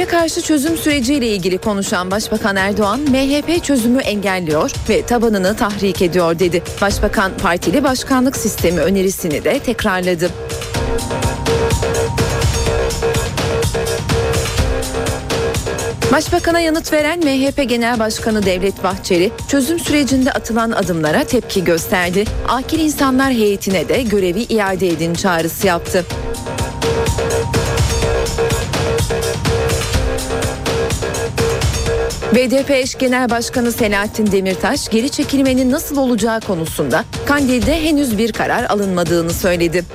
[0.10, 6.64] Karşı çözüm süreciyle ilgili konuşan Başbakan Erdoğan, MHP çözümü engelliyor ve tabanını tahrik ediyor dedi.
[6.82, 10.30] Başbakan partili başkanlık sistemi önerisini de tekrarladı.
[16.12, 22.26] Başbakan'a yanıt veren MHP Genel Başkanı Devlet Bahçeli, çözüm sürecinde atılan adımlara tepki gösterdi.
[22.48, 26.06] Akil insanlar heyetine de görevi iade edin çağrısı yaptı.
[32.36, 38.64] BDP eş genel başkanı Selahattin Demirtaş geri çekilmenin nasıl olacağı konusunda Kandil'de henüz bir karar
[38.64, 39.86] alınmadığını söyledi.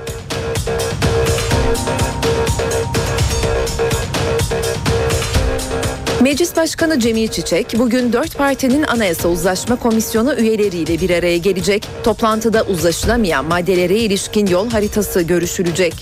[6.21, 11.89] Meclis Başkanı Cemil Çiçek bugün dört partinin Anayasa Uzlaşma Komisyonu üyeleriyle bir araya gelecek.
[12.05, 15.95] Toplantıda uzlaşılamayan maddelere ilişkin yol haritası görüşülecek.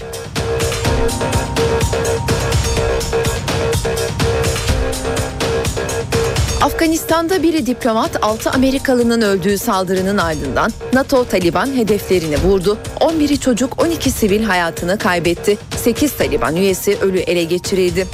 [6.62, 12.78] Afganistan'da biri diplomat 6 Amerikalının öldüğü saldırının ardından NATO Taliban hedeflerini vurdu.
[13.00, 15.58] 11'i çocuk 12 sivil hayatını kaybetti.
[15.76, 18.06] 8 Taliban üyesi ölü ele geçirildi.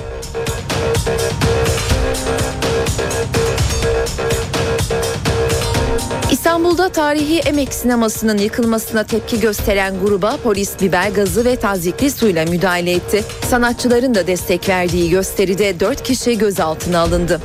[6.33, 12.93] İstanbul'da tarihi Emek sinemasının yıkılmasına tepki gösteren gruba polis biber gazı ve tazikli suyla müdahale
[12.93, 13.25] etti.
[13.49, 17.41] Sanatçıların da destek verdiği gösteride 4 kişi gözaltına alındı.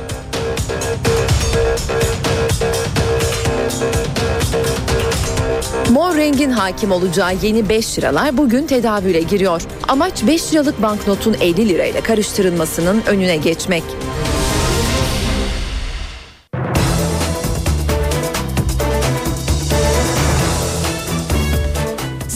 [5.90, 9.62] Mor rengin hakim olacağı yeni 5 liralar bugün tedavüle giriyor.
[9.88, 13.82] Amaç 5 liralık banknotun 50 lirayla karıştırılmasının önüne geçmek.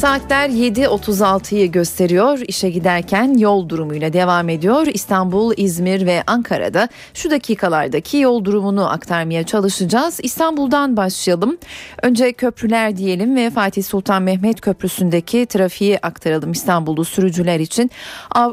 [0.09, 2.39] Saatler 7.36'yı gösteriyor.
[2.49, 4.87] İşe giderken yol durumuyla devam ediyor.
[4.87, 10.21] İstanbul, İzmir ve Ankara'da şu dakikalardaki yol durumunu aktarmaya çalışacağız.
[10.23, 11.59] İstanbul'dan başlayalım.
[12.03, 17.91] Önce köprüler diyelim ve Fatih Sultan Mehmet Köprüsü'ndeki trafiği aktaralım İstanbullu sürücüler için.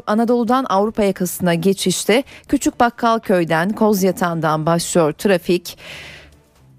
[0.06, 5.78] Anadolu'dan Avrupa yakasına geçişte Küçük Bakkalköy'den Kozyatağı'ndan başlıyor trafik.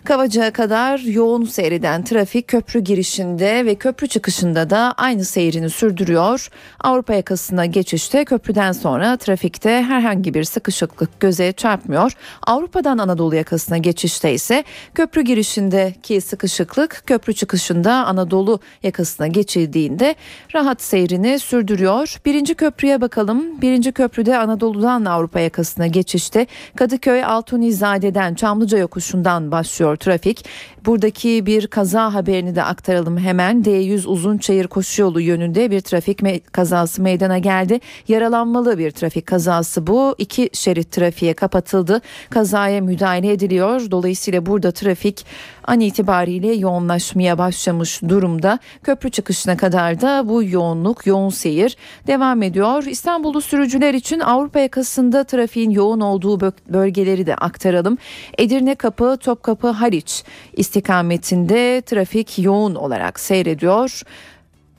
[0.07, 6.49] Kavacığa kadar yoğun seyreden trafik köprü girişinde ve köprü çıkışında da aynı seyrini sürdürüyor.
[6.79, 12.11] Avrupa yakasına geçişte köprüden sonra trafikte herhangi bir sıkışıklık göze çarpmıyor.
[12.43, 20.15] Avrupa'dan Anadolu yakasına geçişte ise köprü girişindeki sıkışıklık köprü çıkışında Anadolu yakasına geçildiğinde
[20.55, 22.17] rahat seyrini sürdürüyor.
[22.25, 23.61] Birinci köprüye bakalım.
[23.61, 30.45] Birinci köprüde Anadolu'dan Avrupa yakasına geçişte Kadıköy Altunizade'den Çamlıca yokuşundan başlıyor trafik.
[30.86, 33.63] Buradaki bir kaza haberini de aktaralım hemen.
[33.63, 37.79] D100 Uzunçayır koşu yolu yönünde bir trafik me- kazası meydana geldi.
[38.07, 40.15] Yaralanmalı bir trafik kazası bu.
[40.17, 42.01] İki şerit trafiğe kapatıldı.
[42.29, 43.91] Kazaya müdahale ediliyor.
[43.91, 45.25] Dolayısıyla burada trafik
[45.67, 48.60] an itibariyle yoğunlaşmaya başlamış durumda.
[48.84, 51.77] Köprü çıkışına kadar da bu yoğunluk, yoğun seyir
[52.08, 52.84] devam ediyor.
[52.84, 57.97] İstanbul'u sürücüler için Avrupa yakasında trafiğin yoğun olduğu bölgeleri de aktaralım.
[58.38, 64.01] Edirne Kapı, Topkapı, Haliç istikametinde trafik yoğun olarak seyrediyor.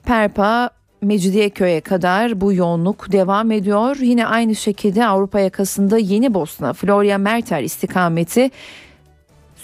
[0.05, 0.71] Perpa
[1.03, 3.97] Mecidiyeköy'e kadar bu yoğunluk devam ediyor.
[3.97, 8.51] Yine aynı şekilde Avrupa yakasında Yeni Bosna, Florya Merter istikameti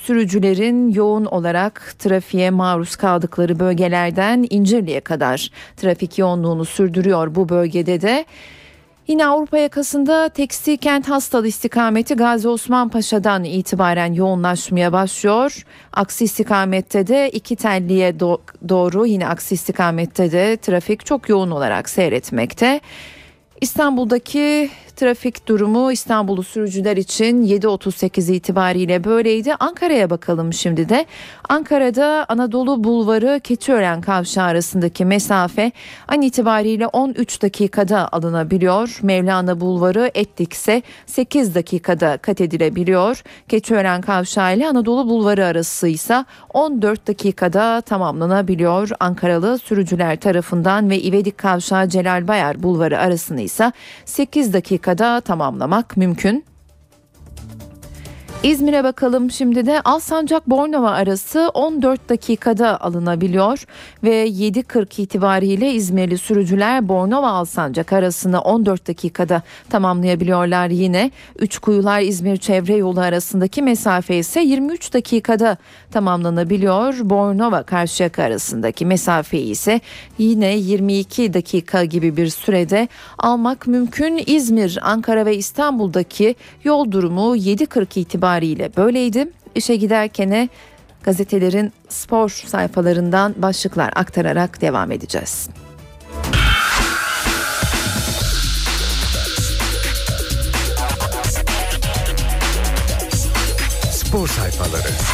[0.04, 8.24] sürücülerin yoğun olarak trafiğe maruz kaldıkları bölgelerden İncirli'ye kadar trafik yoğunluğunu sürdürüyor bu bölgede de.
[9.08, 15.64] Yine Avrupa yakasında tekstil kent hastalı istikameti Gazi Osman Paşa'dan itibaren yoğunlaşmaya başlıyor.
[15.92, 21.88] Aksi istikamette de iki telliye do- doğru yine aksi istikamette de trafik çok yoğun olarak
[21.88, 22.80] seyretmekte.
[23.60, 29.54] İstanbul'daki trafik durumu İstanbul'u sürücüler için 7.38 itibariyle böyleydi.
[29.54, 31.06] Ankara'ya bakalım şimdi de.
[31.48, 35.72] Ankara'da Anadolu Bulvarı Keçiören Kavşağı arasındaki mesafe
[36.08, 38.98] an itibariyle 13 dakikada alınabiliyor.
[39.02, 43.22] Mevlana Bulvarı Etlik ise 8 dakikada kat edilebiliyor.
[43.48, 48.88] Keçiören Kavşağı ile Anadolu Bulvarı arası ise 14 dakikada tamamlanabiliyor.
[49.00, 53.72] Ankaralı sürücüler tarafından ve İvedik Kavşağı Celal Bayar Bulvarı arasını ise
[54.04, 54.52] 8
[54.84, 56.44] dakikada tamamlamak mümkün.
[58.44, 63.64] İzmir'e bakalım şimdi de Alsancak Bornova arası 14 dakikada alınabiliyor
[64.02, 71.10] ve 7.40 itibariyle İzmirli sürücüler Bornova Alsancak arasını 14 dakikada tamamlayabiliyorlar yine.
[71.38, 75.56] Üç Kuyular İzmir çevre yolu arasındaki mesafe ise 23 dakikada
[75.90, 76.94] tamamlanabiliyor.
[77.02, 79.80] Bornova Karşıyaka arasındaki mesafeyi ise
[80.18, 84.22] yine 22 dakika gibi bir sürede almak mümkün.
[84.26, 89.30] İzmir, Ankara ve İstanbul'daki yol durumu 7.40 itibariyle itibariyle böyleydi.
[89.54, 90.48] İşe giderkene
[91.02, 95.48] gazetelerin spor sayfalarından başlıklar aktararak devam edeceğiz.
[103.90, 105.13] Spor sayfaları.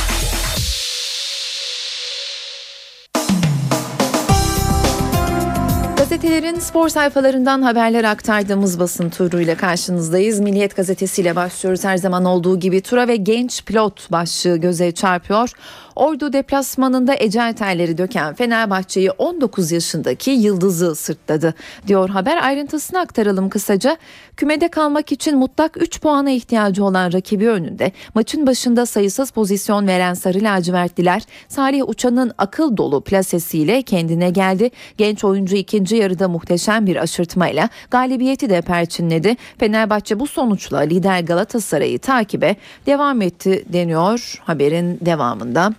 [6.23, 10.41] Gazetelerin spor sayfalarından haberler aktardığımız basın turuyla karşınızdayız.
[10.41, 11.85] Milliyet gazetesiyle başlıyoruz.
[11.85, 15.53] Her zaman olduğu gibi tura ve genç pilot başlığı göze çarpıyor.
[15.97, 21.55] Ordu deplasmanında ecel terleri döken Fenerbahçe'yi 19 yaşındaki Yıldız'ı sırtladı
[21.87, 22.37] diyor haber.
[22.43, 23.97] Ayrıntısını aktaralım kısaca.
[24.37, 30.15] Kümede kalmak için mutlak 3 puana ihtiyacı olan rakibi önünde maçın başında sayısız pozisyon veren
[30.15, 34.71] Sarı Lacivertliler Salih Uçan'ın akıl dolu plasesiyle kendine geldi.
[34.99, 39.37] Genç oyuncu ikinci yarıda muhteşem bir aşırtmayla galibiyeti de perçinledi.
[39.59, 45.73] Fenerbahçe bu sonuçla lider Galatasaray'ı takibe devam etti deniyor haberin devamında.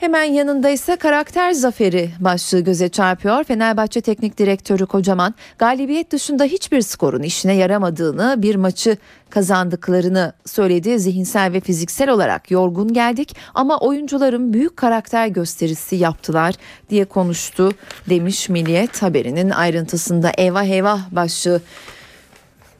[0.00, 3.44] Hemen yanında ise karakter zaferi başlığı göze çarpıyor.
[3.44, 8.96] Fenerbahçe Teknik Direktörü Kocaman galibiyet dışında hiçbir skorun işine yaramadığını bir maçı
[9.30, 10.98] kazandıklarını söyledi.
[11.00, 16.54] Zihinsel ve fiziksel olarak yorgun geldik ama oyuncuların büyük karakter gösterisi yaptılar
[16.90, 17.72] diye konuştu
[18.10, 21.60] demiş Milliyet haberinin ayrıntısında eyvah eyvah başlığı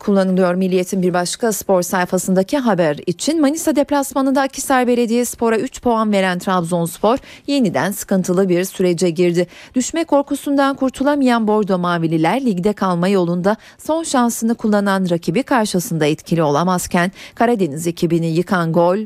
[0.08, 3.40] kullanılıyor Milliyet'in bir başka spor sayfasındaki haber için.
[3.40, 9.46] Manisa deplasmanında Akhisar Belediyespor'a 3 puan veren Trabzonspor yeniden sıkıntılı bir sürece girdi.
[9.74, 17.12] Düşme korkusundan kurtulamayan Bordo Mavililer ligde kalma yolunda son şansını kullanan rakibi karşısında etkili olamazken
[17.34, 18.98] Karadeniz ekibini yıkan gol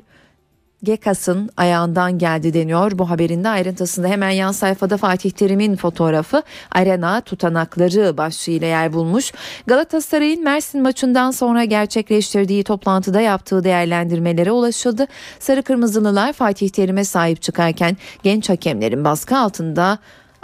[0.83, 2.99] Gekas'ın ayağından geldi deniyor.
[2.99, 9.33] Bu haberin de ayrıntısında hemen yan sayfada Fatih Terim'in fotoğrafı arena tutanakları başlığıyla yer bulmuş.
[9.67, 15.07] Galatasaray'ın Mersin maçından sonra gerçekleştirdiği toplantıda yaptığı değerlendirmelere ulaşıldı.
[15.39, 19.99] Sarı Kırmızılılar Fatih Terim'e sahip çıkarken genç hakemlerin baskı altında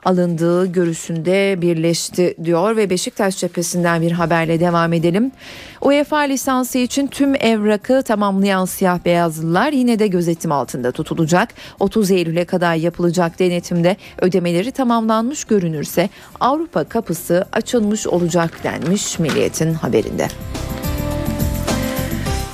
[0.05, 5.33] alındığı görüşünde birleşti diyor ve Beşiktaş cephesinden bir haberle devam edelim.
[5.81, 11.49] UEFA lisansı için tüm evrakı tamamlayan siyah beyazlılar yine de gözetim altında tutulacak.
[11.81, 20.29] 30 Eylül'e kadar yapılacak denetimde ödemeleri tamamlanmış görünürse Avrupa kapısı açılmış olacak denmiş Milliyet'in haberinde.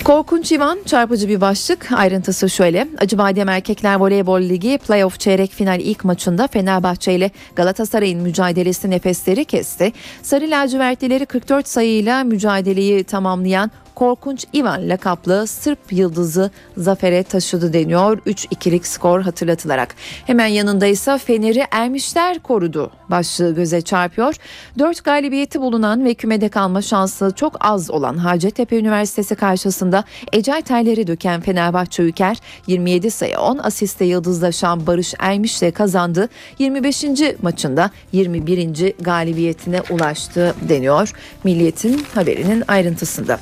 [0.05, 1.93] Korkunç İvan çarpıcı bir başlık.
[1.93, 2.89] Ayrıntısı şöyle.
[2.99, 9.93] Acıbadem Erkekler Voleybol Ligi playoff çeyrek final ilk maçında Fenerbahçe ile Galatasaray'ın mücadelesi nefesleri kesti.
[10.23, 18.19] Sarı lacivertlileri 44 sayıyla mücadeleyi tamamlayan Korkunç Ivan lakaplı Sırp yıldızı zafere taşıdı deniyor.
[18.19, 19.95] 3-2'lik skor hatırlatılarak.
[20.27, 24.35] Hemen yanında ise Fener'i Ermişler korudu başlığı göze çarpıyor.
[24.79, 31.07] 4 galibiyeti bulunan ve kümede kalma şansı çok az olan Hacettepe Üniversitesi karşısında ecel terleri
[31.07, 36.29] döken Fenerbahçe Ülker 27 sayı 10 asiste yıldızlaşan Barış Ermiş'le kazandı.
[36.59, 37.05] 25.
[37.43, 38.95] maçında 21.
[39.01, 41.13] galibiyetine ulaştı deniyor.
[41.45, 43.39] Milliyetin haberinin ayrıntısında.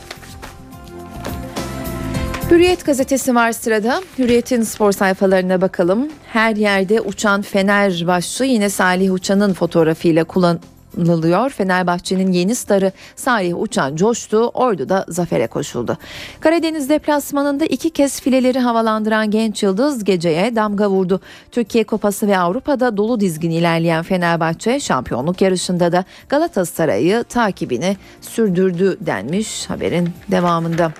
[2.53, 4.03] Hürriyet gazetesi var sırada.
[4.19, 6.09] Hürriyet'in spor sayfalarına bakalım.
[6.27, 11.51] Her yerde uçan Fener başlığı yine Salih Uçan'ın fotoğrafıyla kullanılıyor.
[11.51, 15.99] Fenerbahçe'nin yeni starı Salih Uçan coştu, Ordu'da zafere koşuldu.
[16.41, 21.21] Karadeniz deplasmanında iki kez fileleri havalandıran genç yıldız geceye damga vurdu.
[21.51, 29.71] Türkiye Kupası ve Avrupa'da dolu dizgin ilerleyen Fenerbahçe şampiyonluk yarışında da Galatasaray'ı takibini sürdürdü denmiş
[29.71, 30.93] haberin devamında.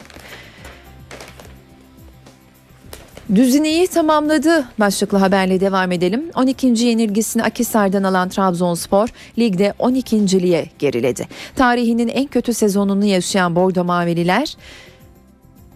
[3.35, 6.31] Düzineyi tamamladı başlıklı haberle devam edelim.
[6.35, 6.67] 12.
[6.67, 11.29] yenilgisini Akisar'dan alan Trabzonspor ligde 12.liğe geriledi.
[11.57, 14.57] Tarihinin en kötü sezonunu yaşayan Bordo Mavililer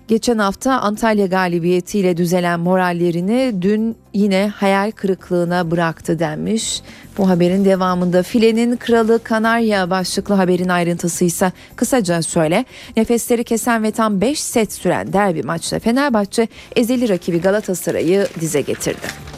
[0.08, 6.82] Geçen hafta Antalya galibiyetiyle düzelen morallerini dün yine hayal kırıklığına bıraktı denmiş.
[7.18, 12.64] Bu haberin devamında filenin kralı Kanarya başlıklı haberin ayrıntısı ise kısaca şöyle.
[12.96, 19.35] Nefesleri kesen ve tam 5 set süren derbi maçta Fenerbahçe ezeli rakibi Galatasaray'ı dize getirdi.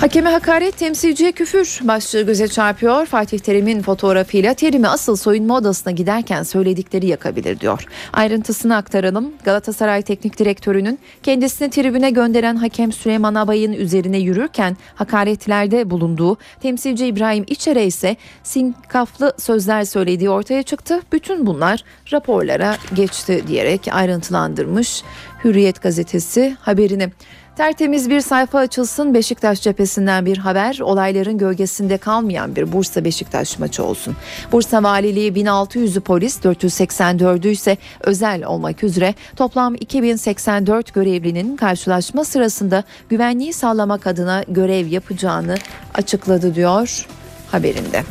[0.00, 3.06] Hakeme hakaret temsilciye küfür başlığı göze çarpıyor.
[3.06, 7.86] Fatih Terim'in fotoğrafıyla Terim'i asıl soyunma odasına giderken söyledikleri yakabilir diyor.
[8.12, 9.32] Ayrıntısını aktaralım.
[9.44, 17.44] Galatasaray Teknik Direktörü'nün kendisini tribüne gönderen hakem Süleyman Abay'ın üzerine yürürken hakaretlerde bulunduğu temsilci İbrahim
[17.48, 21.00] İçer'e ise sinkaflı sözler söylediği ortaya çıktı.
[21.12, 25.02] Bütün bunlar raporlara geçti diyerek ayrıntılandırmış
[25.44, 27.10] Hürriyet gazetesi haberini.
[27.56, 33.84] Tertemiz bir sayfa açılsın Beşiktaş cephesinden bir haber olayların gölgesinde kalmayan bir Bursa Beşiktaş maçı
[33.84, 34.16] olsun.
[34.52, 43.52] Bursa Valiliği 1600'ü polis 484'ü ise özel olmak üzere toplam 2084 görevlinin karşılaşma sırasında güvenliği
[43.52, 45.54] sağlamak adına görev yapacağını
[45.94, 47.06] açıkladı diyor
[47.50, 48.02] haberinde.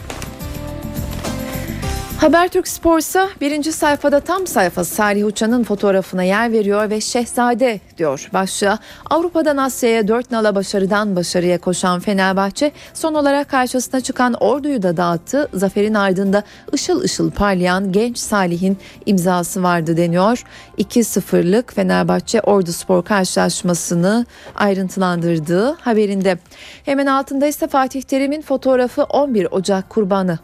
[2.23, 8.79] Habertürk Spor'sa birinci sayfada tam sayfa Salih Uçan'ın fotoğrafına yer veriyor ve Şehzade diyor başlığa.
[9.10, 15.50] Avrupa'dan Asya'ya dört nala başarıdan başarıya koşan Fenerbahçe son olarak karşısına çıkan orduyu da dağıttı.
[15.54, 20.44] Zaferin ardında ışıl ışıl parlayan genç Salih'in imzası vardı deniyor.
[20.77, 24.25] 2-0'lık Fenerbahçe Ordu Spor karşılaşmasını
[24.56, 26.37] ayrıntılandırdığı haberinde.
[26.85, 30.39] Hemen altında ise Fatih Terim'in fotoğrafı 11 Ocak kurbanı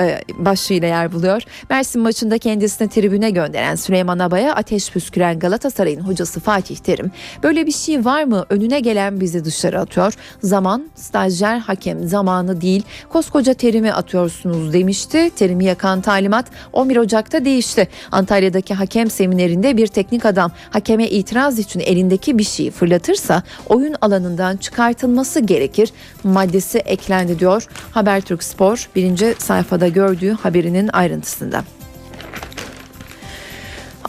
[0.00, 1.42] e, başlığıyla yer buluyor.
[1.70, 6.76] Mersin maçında kendisini tribüne gönderen Süleyman Aba'ya ateş püsküren Galatasaray'ın hocası Fatih.
[7.42, 8.46] Böyle bir şey var mı?
[8.50, 10.14] Önüne gelen bizi dışarı atıyor.
[10.42, 12.82] Zaman stajyer hakem zamanı değil.
[13.08, 15.30] Koskoca Terim'i atıyorsunuz demişti.
[15.36, 17.88] Terim'i yakan talimat 11 Ocak'ta değişti.
[18.12, 24.56] Antalya'daki hakem seminerinde bir teknik adam hakeme itiraz için elindeki bir şeyi fırlatırsa oyun alanından
[24.56, 25.92] çıkartılması gerekir.
[26.24, 27.66] Maddesi eklendi diyor.
[27.90, 31.64] Habertürk Spor birinci sayfada gördüğü haberinin ayrıntısında.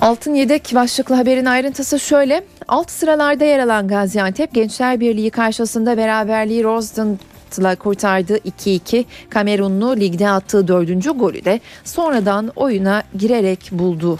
[0.01, 2.43] Altın yedek başlıklı haberin ayrıntısı şöyle.
[2.69, 9.05] Alt sıralarda yer alan Gaziantep Gençler Birliği karşısında beraberliği Rosen'la kurtardı 2-2.
[9.29, 14.19] Kamerunlu ligde attığı dördüncü golü de sonradan oyuna girerek buldu.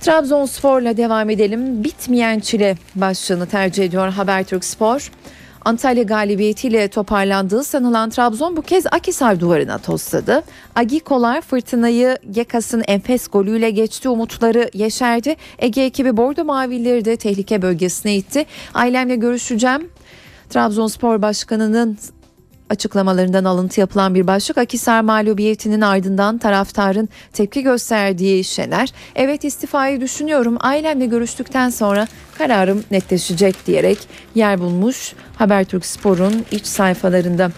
[0.00, 1.84] Trabzonspor'la devam edelim.
[1.84, 5.10] Bitmeyen çile başlığını tercih ediyor Habertürk Spor.
[5.64, 10.42] Antalya galibiyetiyle toparlandığı sanılan Trabzon bu kez Akisar duvarına tosladı.
[10.74, 15.36] Agi Kolar fırtınayı Gekas'ın enfes golüyle geçti umutları yeşerdi.
[15.58, 18.46] Ege ekibi Bordo Mavileri de tehlike bölgesine itti.
[18.74, 19.90] Ailemle görüşeceğim.
[20.50, 21.98] Trabzonspor Başkanı'nın
[22.70, 30.56] açıklamalarından alıntı yapılan bir başlık Akisar mağlubiyetinin ardından taraftarın tepki gösterdiği Şener evet istifayı düşünüyorum.
[30.60, 32.06] Ailemle görüştükten sonra
[32.38, 33.66] kararım netleşecek.
[33.66, 33.98] diyerek
[34.34, 37.50] yer bulmuş Habertürk Spor'un iç sayfalarında.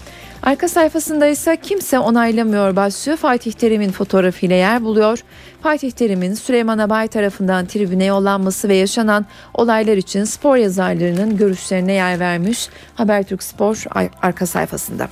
[0.42, 5.24] Arka sayfasında ise kimse onaylamıyor başlığı Fatih Terim'in fotoğrafıyla yer buluyor.
[5.62, 12.20] Fatih Terim'in Süleyman Abay tarafından tribüne yollanması ve yaşanan olaylar için spor yazarlarının görüşlerine yer
[12.20, 13.84] vermiş Habertürk Spor
[14.22, 15.08] arka sayfasında.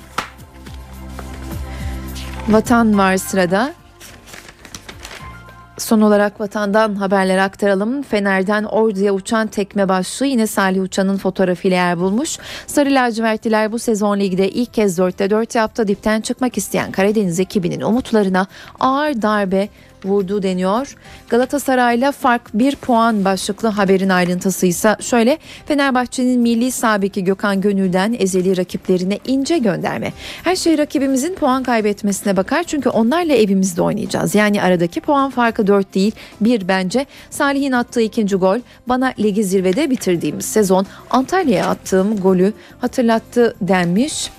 [2.48, 3.74] Vatan var sırada.
[5.78, 8.02] Son olarak vatandan haberler aktaralım.
[8.02, 12.38] Fener'den Ordu'ya uçan tekme başlığı yine Salih Uçan'ın fotoğrafıyla yer bulmuş.
[12.66, 15.88] Sarı lacivertliler bu sezon ligde ilk kez 4'te 4 yaptı.
[15.88, 18.46] Dipten çıkmak isteyen Karadeniz ekibinin umutlarına
[18.80, 19.68] ağır darbe
[20.04, 20.96] vurdu deniyor.
[21.28, 28.56] Galatasaray'la fark bir puan başlıklı haberin ayrıntısı ise şöyle Fenerbahçe'nin milli sabiki Gökhan Gönül'den ezeli
[28.56, 30.12] rakiplerine ince gönderme.
[30.44, 34.34] Her şey rakibimizin puan kaybetmesine bakar çünkü onlarla evimizde oynayacağız.
[34.34, 37.06] Yani aradaki puan farkı 4 değil 1 bence.
[37.30, 44.30] Salih'in attığı ikinci gol bana ligi zirvede bitirdiğimiz sezon Antalya'ya attığım golü hatırlattı denmiş.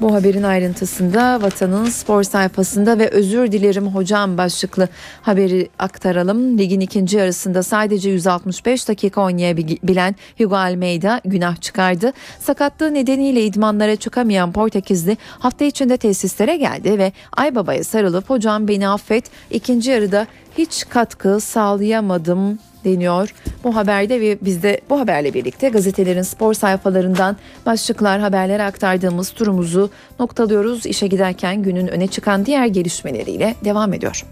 [0.00, 4.88] Bu haberin ayrıntısında Vatan'ın spor sayfasında ve özür dilerim hocam başlıklı
[5.22, 6.58] haberi aktaralım.
[6.58, 12.12] Ligin ikinci yarısında sadece 165 dakika oynayabilen Hugo Almeida günah çıkardı.
[12.40, 19.24] Sakatlığı nedeniyle idmanlara çıkamayan Portekizli hafta içinde tesislere geldi ve Aybaba'ya sarılıp hocam beni affet
[19.50, 20.26] ikinci yarıda
[20.58, 23.34] hiç katkı sağlayamadım deniyor.
[23.64, 29.90] Bu haberde ve biz de bu haberle birlikte gazetelerin spor sayfalarından başlıklar haberler aktardığımız turumuzu
[30.20, 30.86] noktalıyoruz.
[30.86, 34.24] İşe giderken günün öne çıkan diğer gelişmeleriyle devam ediyor.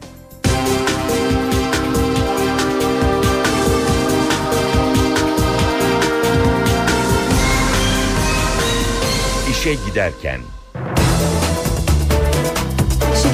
[9.50, 10.40] İşe giderken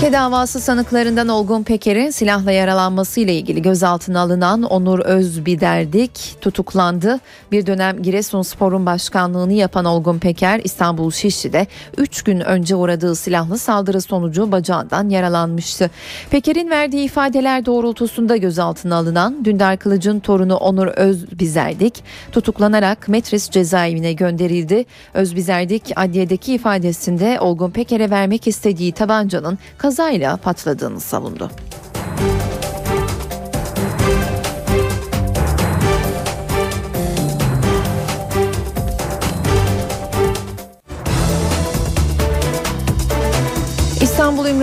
[0.00, 7.20] Şike davası sanıklarından Olgun Peker'in silahla yaralanmasıyla ilgili gözaltına alınan Onur Özbiderdik tutuklandı.
[7.52, 11.66] Bir dönem Giresunspor'un başkanlığını yapan Olgun Peker İstanbul Şişli'de
[11.98, 15.90] 3 gün önce uğradığı silahlı saldırı sonucu bacağından yaralanmıştı.
[16.30, 24.84] Peker'in verdiği ifadeler doğrultusunda gözaltına alınan Dündar Kılıç'ın torunu Onur Özbizerdik tutuklanarak Metris cezaevine gönderildi.
[25.14, 29.58] Özbizerdik adliyedeki ifadesinde Olgun Peker'e vermek istediği tabancanın
[29.90, 31.50] kazayla patladığını savundu.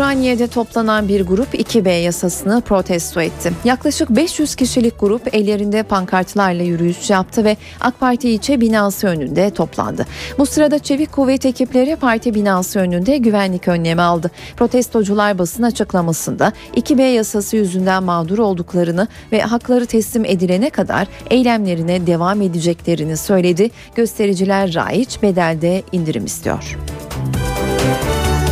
[0.08, 3.54] Ümraniye'de toplanan bir grup 2B yasasını protesto etti.
[3.64, 10.06] Yaklaşık 500 kişilik grup ellerinde pankartlarla yürüyüş yaptı ve AK Parti ilçe binası önünde toplandı.
[10.38, 14.32] Bu sırada çevik kuvvet ekipleri parti binası önünde güvenlik önlemi aldı.
[14.58, 22.42] Protestocular basın açıklamasında 2B yasası yüzünden mağdur olduklarını ve hakları teslim edilene kadar eylemlerine devam
[22.42, 23.70] edeceklerini söyledi.
[23.96, 26.78] Göstericiler raiç bedelde indirim istiyor.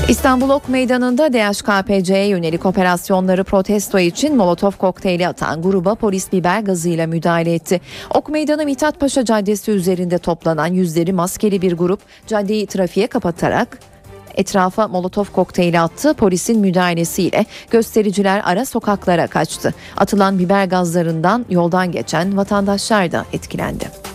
[0.09, 7.07] İstanbul Ok Meydanı'nda DHKPC'ye yönelik operasyonları protesto için molotof kokteyli atan gruba polis biber gazıyla
[7.07, 7.81] müdahale etti.
[8.09, 13.79] Ok Meydanı Mithat Paşa Caddesi üzerinde toplanan yüzleri maskeli bir grup caddeyi trafiğe kapatarak
[14.35, 16.13] etrafa molotof kokteyli attı.
[16.13, 19.73] Polisin müdahalesiyle göstericiler ara sokaklara kaçtı.
[19.97, 24.14] Atılan biber gazlarından yoldan geçen vatandaşlar da etkilendi.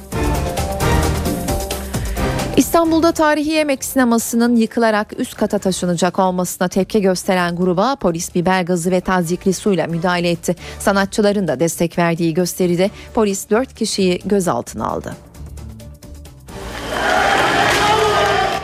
[2.57, 8.91] İstanbul'da tarihi yemek sinemasının yıkılarak üst kata taşınacak olmasına tepki gösteren gruba polis biber gazı
[8.91, 10.57] ve tazikli suyla müdahale etti.
[10.79, 15.17] Sanatçıların da destek verdiği gösteride polis 4 kişiyi gözaltına aldı.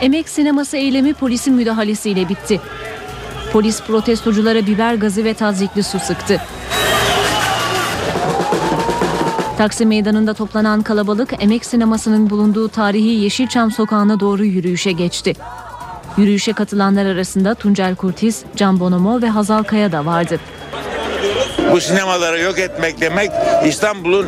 [0.01, 2.61] Emek sineması eylemi polisin müdahalesiyle bitti.
[3.53, 6.41] Polis protestoculara biber gazı ve tazikli su sıktı.
[9.57, 15.33] Taksim Meydanı'nda toplanan kalabalık Emek Sineması'nın bulunduğu tarihi Yeşilçam Sokağı'na doğru yürüyüşe geçti.
[16.17, 20.39] Yürüyüşe katılanlar arasında Tuncel Kurtiz, Can Bonomo ve Hazal Kaya da vardı.
[21.71, 23.31] Bu sinemaları yok etmek demek
[23.65, 24.27] İstanbul'un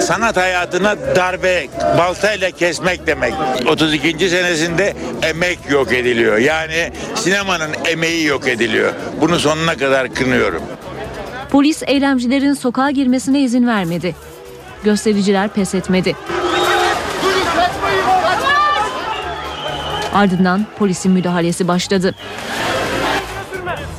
[0.00, 1.66] sanat hayatına darbe
[1.98, 3.34] baltayla kesmek demek.
[3.68, 4.30] 32.
[4.30, 6.38] senesinde emek yok ediliyor.
[6.38, 8.92] Yani sinemanın emeği yok ediliyor.
[9.20, 10.62] Bunu sonuna kadar kınıyorum.
[11.50, 14.14] Polis eylemcilerin sokağa girmesine izin vermedi.
[14.84, 16.16] Göstericiler pes etmedi.
[20.14, 22.14] Ardından polisin müdahalesi başladı.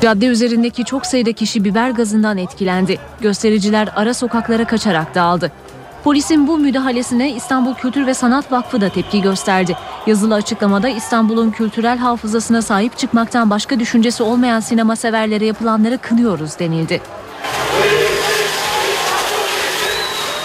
[0.01, 2.99] Cadde üzerindeki çok sayıda kişi biber gazından etkilendi.
[3.21, 5.51] Göstericiler ara sokaklara kaçarak dağıldı.
[6.03, 9.77] Polisin bu müdahalesine İstanbul Kültür ve Sanat Vakfı da tepki gösterdi.
[10.07, 17.01] Yazılı açıklamada İstanbul'un kültürel hafızasına sahip çıkmaktan başka düşüncesi olmayan sinema severlere yapılanları kınıyoruz denildi.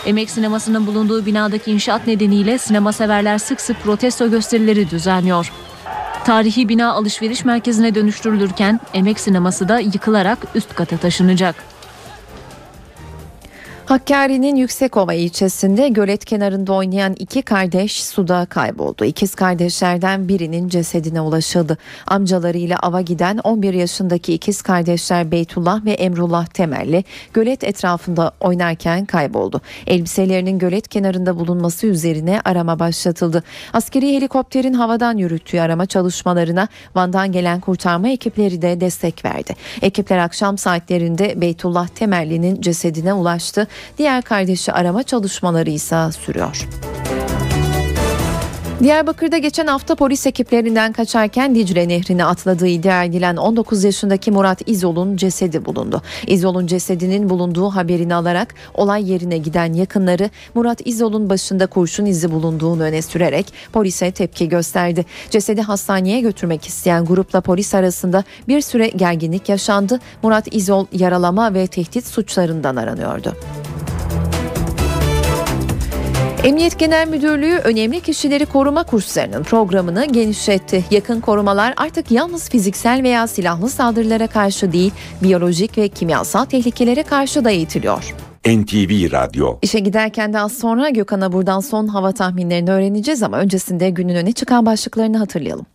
[0.07, 5.53] Emek sinemasının bulunduğu binadaki inşaat nedeniyle sinema severler sık sık protesto gösterileri düzenliyor.
[6.25, 11.74] Tarihi bina alışveriş merkezine dönüştürülürken Emek sineması da yıkılarak üst kata taşınacak.
[13.87, 19.05] Hakkari'nin Yüksekova ilçesinde gölet kenarında oynayan iki kardeş suda kayboldu.
[19.05, 21.79] İkiz kardeşlerden birinin cesedine ulaşıldı.
[22.07, 29.61] Amcalarıyla ava giden 11 yaşındaki ikiz kardeşler Beytullah ve Emrullah Temelli gölet etrafında oynarken kayboldu.
[29.87, 33.43] Elbiselerinin gölet kenarında bulunması üzerine arama başlatıldı.
[33.73, 39.57] Askeri helikopterin havadan yürüttüğü arama çalışmalarına Van'dan gelen kurtarma ekipleri de destek verdi.
[39.83, 43.69] Ekipler akşam saatlerinde Beytullah Temelli'nin cesedine ulaştı.
[43.99, 46.69] Diğer kardeşi arama çalışmaları ise sürüyor.
[48.85, 55.17] Diyarbakır'da geçen hafta polis ekiplerinden kaçarken Dicle Nehri'ne atladığı iddia edilen 19 yaşındaki Murat İzol'un
[55.17, 56.03] cesedi bulundu.
[56.27, 62.83] İzol'un cesedinin bulunduğu haberini alarak olay yerine giden yakınları Murat İzol'un başında kurşun izi bulunduğunu
[62.83, 65.05] öne sürerek polise tepki gösterdi.
[65.31, 70.01] Cesedi hastaneye götürmek isteyen grupla polis arasında bir süre gerginlik yaşandı.
[70.23, 73.35] Murat İzol yaralama ve tehdit suçlarından aranıyordu.
[76.45, 80.85] Emniyet Genel Müdürlüğü önemli kişileri koruma kurslarının programını genişletti.
[80.91, 84.93] Yakın korumalar artık yalnız fiziksel veya silahlı saldırılara karşı değil,
[85.23, 88.15] biyolojik ve kimyasal tehlikelere karşı da eğitiliyor.
[88.47, 89.59] NTV Radyo.
[89.63, 94.33] İşe giderken de az sonra Gökhan'a buradan son hava tahminlerini öğreneceğiz ama öncesinde günün öne
[94.33, 95.67] çıkan başlıklarını hatırlayalım.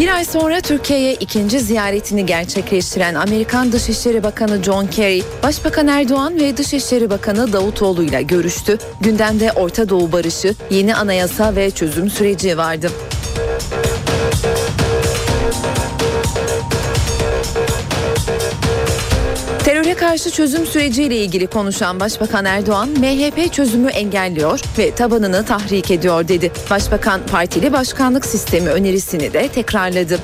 [0.00, 6.56] Bir ay sonra Türkiye'ye ikinci ziyaretini gerçekleştiren Amerikan Dışişleri Bakanı John Kerry, Başbakan Erdoğan ve
[6.56, 8.78] Dışişleri Bakanı Davutoğlu ile görüştü.
[9.00, 12.90] Gündemde Orta Doğu barışı, yeni anayasa ve çözüm süreci vardı.
[20.10, 26.52] Karşı çözüm süreciyle ilgili konuşan Başbakan Erdoğan, MHP çözümü engelliyor ve tabanını tahrik ediyor dedi.
[26.70, 30.18] Başbakan partili başkanlık sistemi önerisini de tekrarladı.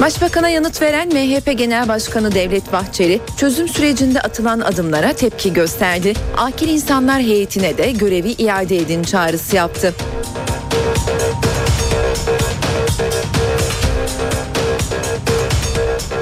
[0.00, 6.14] Başbakan'a yanıt veren MHP Genel Başkanı Devlet Bahçeli, çözüm sürecinde atılan adımlara tepki gösterdi.
[6.36, 9.94] Akil insanlar heyetine de görevi iade edin çağrısı yaptı.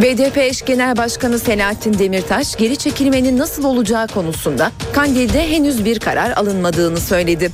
[0.03, 6.31] BDP eş genel başkanı Selahattin Demirtaş geri çekilmenin nasıl olacağı konusunda Kandil'de henüz bir karar
[6.31, 7.51] alınmadığını söyledi.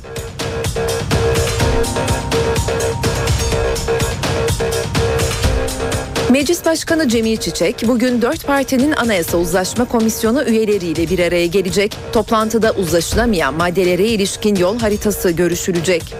[6.29, 11.97] Meclis Başkanı Cemil Çiçek bugün dört partinin Anayasa Uzlaşma Komisyonu üyeleriyle bir araya gelecek.
[12.13, 16.15] Toplantıda uzlaşılamayan maddelere ilişkin yol haritası görüşülecek.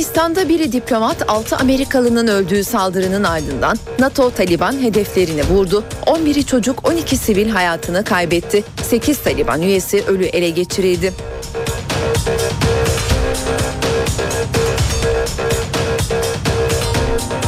[0.00, 5.84] Afganistan'da biri diplomat 6 Amerikalının öldüğü saldırının ardından NATO Taliban hedeflerini vurdu.
[6.06, 8.64] 11'i çocuk 12 sivil hayatını kaybetti.
[8.82, 11.12] 8 Taliban üyesi ölü ele geçirildi.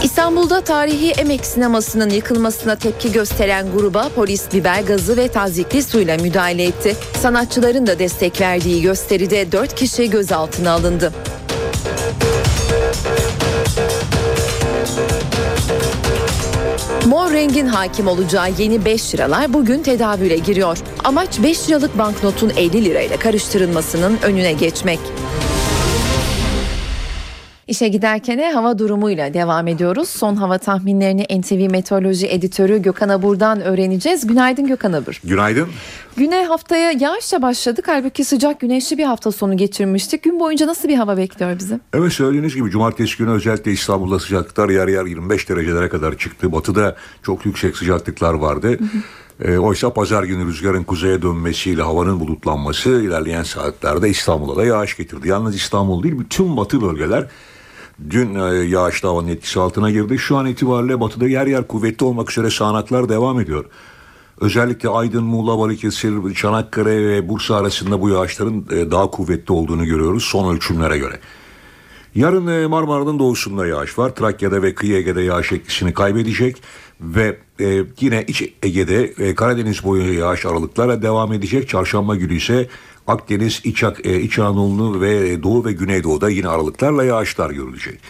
[0.05, 6.65] İstanbul'da tarihi Emek sinemasının yıkılmasına tepki gösteren gruba polis biber gazı ve tazikli suyla müdahale
[6.65, 6.97] etti.
[7.23, 11.13] Sanatçıların da destek verdiği gösteride 4 kişi gözaltına alındı.
[17.13, 20.79] Mor rengin hakim olacağı yeni 5 liralar bugün tedavüle giriyor.
[21.05, 24.99] Amaç 5 liralık banknotun 50 lirayla karıştırılmasının önüne geçmek.
[27.73, 30.09] İşe giderken hava durumuyla devam ediyoruz.
[30.09, 34.27] Son hava tahminlerini NTV Meteoroloji Editörü Gökhan Abur'dan öğreneceğiz.
[34.27, 35.21] Günaydın Gökhan Abur.
[35.25, 35.69] Günaydın.
[36.17, 37.85] Güne haftaya yağışla başladık.
[37.89, 40.23] Halbuki sıcak güneşli bir hafta sonu geçirmiştik.
[40.23, 41.81] Gün boyunca nasıl bir hava bekliyor bizi?
[41.95, 46.53] Evet söylediğiniz gibi cumartesi günü özellikle İstanbul'da sıcaklıklar yer yer 25 derecelere kadar çıktı.
[46.53, 48.69] Batıda çok yüksek sıcaklıklar vardı.
[48.69, 49.53] Hı hı.
[49.53, 55.29] E, oysa pazar günü rüzgarın kuzeye dönmesiyle havanın bulutlanması ilerleyen saatlerde İstanbul'a da yağış getirdi.
[55.29, 57.27] Yalnız İstanbul değil bütün batı bölgeler
[58.11, 60.19] Dün e, yağışlı havanın etkisi altına girdi.
[60.19, 63.65] Şu an itibariyle batıda yer yer kuvvetli olmak üzere sağanaklar devam ediyor.
[64.41, 70.25] Özellikle Aydın, Muğla, Balıkesir, Çanakkale ve Bursa arasında bu yağışların e, daha kuvvetli olduğunu görüyoruz
[70.25, 71.19] son ölçümlere göre.
[72.15, 74.15] Yarın e, Marmara'nın doğusunda yağış var.
[74.15, 76.63] Trakya'da ve kıyı Ege'de yağış etkisini kaybedecek.
[77.01, 77.39] Ve
[78.01, 81.69] yine iç Ege'de Karadeniz boyu yağış aralıklarla devam edecek.
[81.69, 82.69] Çarşamba günü ise
[83.07, 88.01] Akdeniz, İç, e, İç Anadolu ve Doğu ve Güneydoğu'da yine aralıklarla yağışlar görülecek.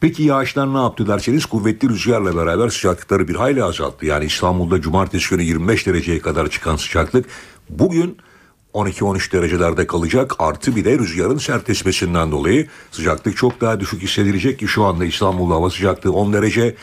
[0.00, 4.06] Peki yağışlar ne yaptı derseniz kuvvetli rüzgarla beraber sıcaklıkları bir hayli azalttı.
[4.06, 7.26] Yani İstanbul'da cumartesi günü 25 dereceye kadar çıkan sıcaklık
[7.70, 8.16] bugün
[8.74, 10.34] 12-13 derecelerde kalacak.
[10.38, 15.54] Artı bir de rüzgarın sertleşmesinden dolayı sıcaklık çok daha düşük hissedilecek ki şu anda İstanbul'da
[15.54, 16.74] hava sıcaklığı 10 derece.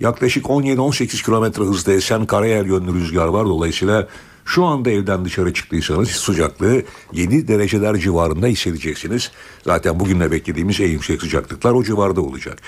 [0.00, 3.46] Yaklaşık 17-18 kilometre hızda esen karayel yönlü rüzgar var.
[3.46, 4.08] Dolayısıyla
[4.44, 6.82] şu anda evden dışarı çıktıysanız sıcaklığı
[7.12, 9.30] 7 dereceler civarında hissedeceksiniz.
[9.64, 12.58] Zaten bugünle beklediğimiz en yüksek sıcaklıklar o civarda olacak.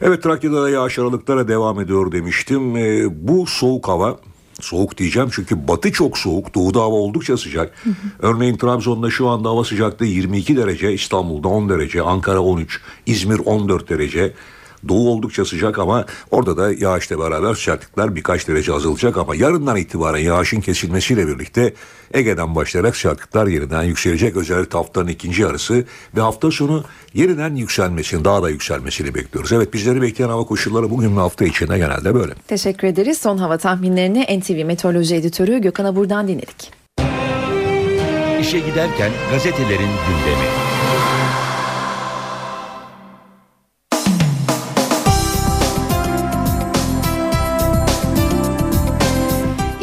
[0.00, 2.76] Evet Trakya'da da yağış aralıklara devam ediyor demiştim.
[2.76, 4.18] Ee, bu soğuk hava
[4.60, 7.84] Soğuk diyeceğim çünkü batı çok soğuk, doğuda hava oldukça sıcak.
[7.84, 7.94] Hı hı.
[8.18, 13.88] Örneğin Trabzon'da şu anda hava sıcaklığı 22 derece, İstanbul'da 10 derece, Ankara 13, İzmir 14
[13.88, 14.32] derece.
[14.88, 20.18] Doğu oldukça sıcak ama orada da yağışla beraber sıcaklıklar birkaç derece azalacak ama yarından itibaren
[20.18, 21.74] yağışın kesilmesiyle birlikte
[22.14, 24.36] Ege'den başlayarak sıcaklıklar yeniden yükselecek.
[24.36, 25.84] Özellikle haftanın ikinci yarısı
[26.16, 29.52] ve hafta sonu yeniden yükselmesini, daha da yükselmesini bekliyoruz.
[29.52, 32.34] Evet bizleri bekleyen hava koşulları bugün ve hafta içinde genelde böyle.
[32.34, 33.18] Teşekkür ederiz.
[33.18, 36.72] Son hava tahminlerini NTV Meteoroloji Editörü Gökhan Abur'dan dinledik.
[38.40, 40.46] İşe giderken gazetelerin gündemi.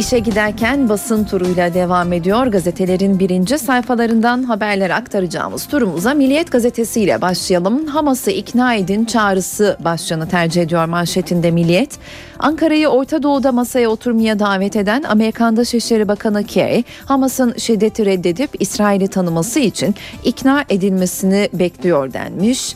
[0.04, 2.48] İşe giderken basın turuyla devam ediyor.
[2.48, 7.88] Gazetelerin birinci sayfalarından haberler aktaracağımız turumuza Milliyet Gazetesi ile başlayalım.
[7.88, 12.00] Hamas'ı ikna edin çağrısı başlığını tercih ediyor manşetinde Milliyet.
[12.40, 19.08] Ankara'yı Orta Doğu'da masaya oturmaya davet eden Amerikan Dışişleri Bakanı Kerry, Hamas'ın şiddeti reddedip İsrail'i
[19.08, 22.76] tanıması için ikna edilmesini bekliyor denmiş.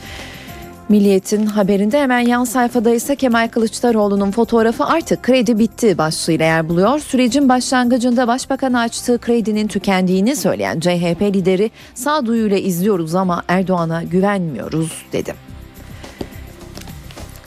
[0.89, 6.99] Milliyet'in haberinde hemen yan sayfada ise Kemal Kılıçdaroğlu'nun fotoğrafı artık kredi bitti başlığıyla yer buluyor.
[6.99, 15.46] Sürecin başlangıcında başbakan açtığı kredinin tükendiğini söyleyen CHP lideri sağduyuyla izliyoruz ama Erdoğan'a güvenmiyoruz dedi.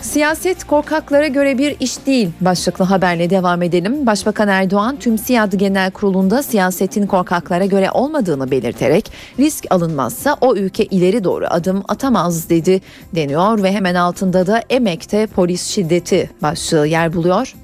[0.03, 4.07] Siyaset korkaklara göre bir iş değil başlıklı haberle devam edelim.
[4.07, 10.85] Başbakan Erdoğan tüm SİAD Genel Kurulu'nda siyasetin korkaklara göre olmadığını belirterek risk alınmazsa o ülke
[10.85, 12.81] ileri doğru adım atamaz dedi
[13.15, 17.55] deniyor ve hemen altında da emekte polis şiddeti başlığı yer buluyor.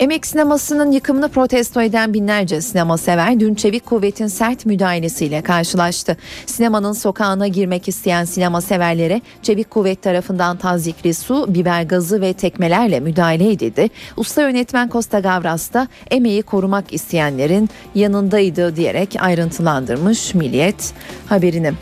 [0.00, 6.16] Emek sinemasının yıkımını protesto eden binlerce sinema sever dün Çevik Kuvvet'in sert müdahalesiyle karşılaştı.
[6.46, 13.00] Sinemanın sokağına girmek isteyen sinema severlere Çevik Kuvvet tarafından tazikli su, biber gazı ve tekmelerle
[13.00, 13.90] müdahale edildi.
[14.16, 20.94] Usta yönetmen Costa Gavras da emeği korumak isteyenlerin yanındaydı diyerek ayrıntılandırmış Milliyet
[21.26, 21.72] haberini.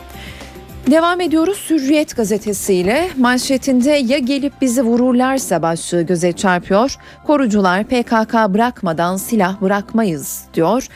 [0.91, 6.97] Devam ediyoruz Hürriyet gazetesiyle manşetinde ya gelip bizi vururlarsa başlığı göze çarpıyor.
[7.27, 10.89] Korucular PKK bırakmadan silah bırakmayız diyor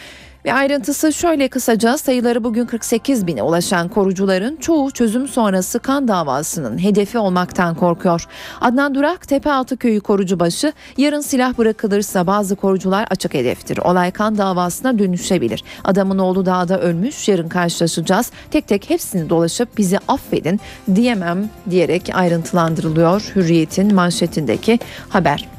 [0.47, 6.79] Ve ayrıntısı şöyle kısaca sayıları bugün 48 bine ulaşan korucuların çoğu çözüm sonrası kan davasının
[6.79, 8.27] hedefi olmaktan korkuyor.
[8.61, 13.79] Adnan Durak Tepealtı Köyü korucubaşı yarın silah bırakılırsa bazı korucular açık hedeftir.
[13.79, 15.65] Olay kan davasına dönüşebilir.
[15.85, 18.31] Adamın oğlu dağda ölmüş yarın karşılaşacağız.
[18.51, 20.61] Tek tek hepsini dolaşıp bizi affedin
[20.95, 24.79] diyemem diyerek ayrıntılandırılıyor Hürriyet'in manşetindeki
[25.09, 25.56] haber.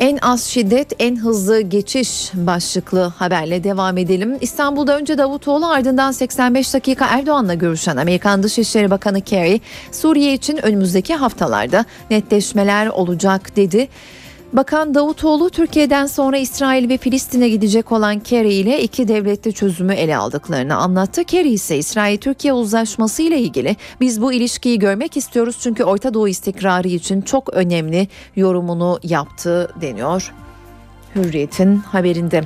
[0.00, 4.38] En az şiddet, en hızlı geçiş başlıklı haberle devam edelim.
[4.40, 9.60] İstanbul'da önce Davutoğlu ardından 85 dakika Erdoğan'la görüşen Amerikan Dışişleri Bakanı Kerry,
[9.92, 13.88] Suriye için önümüzdeki haftalarda netleşmeler olacak dedi.
[14.52, 20.16] Bakan Davutoğlu Türkiye'den sonra İsrail ve Filistin'e gidecek olan Kerry ile iki devletli çözümü ele
[20.16, 21.24] aldıklarını anlattı.
[21.24, 26.88] Kerry ise İsrail-Türkiye uzlaşması ile ilgili biz bu ilişkiyi görmek istiyoruz çünkü Orta Doğu istikrarı
[26.88, 30.32] için çok önemli yorumunu yaptı deniyor.
[31.14, 32.42] Hürriyet'in haberinde.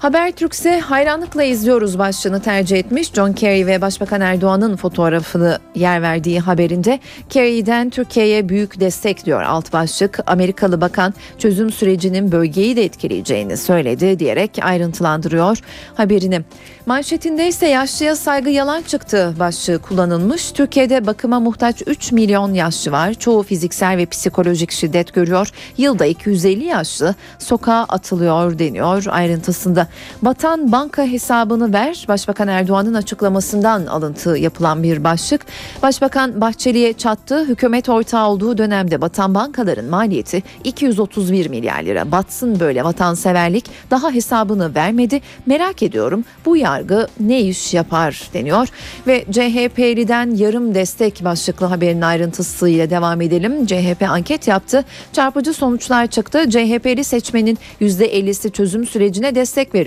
[0.00, 3.12] Habertürk'se hayranlıkla izliyoruz başlığını tercih etmiş.
[3.12, 9.72] John Kerry ve Başbakan Erdoğan'ın fotoğrafını yer verdiği haberinde Kerry'den Türkiye'ye büyük destek diyor alt
[9.72, 10.18] başlık.
[10.26, 15.58] Amerikalı bakan çözüm sürecinin bölgeyi de etkileyeceğini söyledi diyerek ayrıntılandırıyor
[15.94, 16.40] haberini.
[16.86, 20.52] Manşetinde ise yaşlıya saygı yalan çıktı başlığı kullanılmış.
[20.52, 23.14] Türkiye'de bakıma muhtaç 3 milyon yaşlı var.
[23.14, 25.50] Çoğu fiziksel ve psikolojik şiddet görüyor.
[25.76, 29.89] Yılda 250 yaşlı sokağa atılıyor deniyor ayrıntısında.
[30.22, 32.04] Batan banka hesabını ver.
[32.08, 35.46] Başbakan Erdoğan'ın açıklamasından alıntı yapılan bir başlık.
[35.82, 37.44] Başbakan Bahçeli'ye çattı.
[37.44, 42.12] Hükümet ortağı olduğu dönemde batan bankaların maliyeti 231 milyar lira.
[42.12, 45.20] Batsın böyle vatanseverlik daha hesabını vermedi.
[45.46, 48.68] Merak ediyorum bu yargı ne iş yapar deniyor.
[49.06, 53.66] Ve CHP'liden yarım destek başlıklı haberin ayrıntısıyla devam edelim.
[53.66, 54.84] CHP anket yaptı.
[55.12, 56.50] Çarpıcı sonuçlar çıktı.
[56.50, 59.79] CHP'li seçmenin %50'si çözüm sürecine destek veriyor.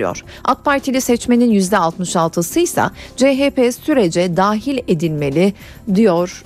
[0.44, 2.84] AK Partili seçmenin %66'sı ise
[3.16, 5.54] CHP sürece dahil edilmeli
[5.96, 6.44] diyor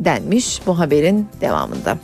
[0.00, 1.98] denmiş bu haberin devamında.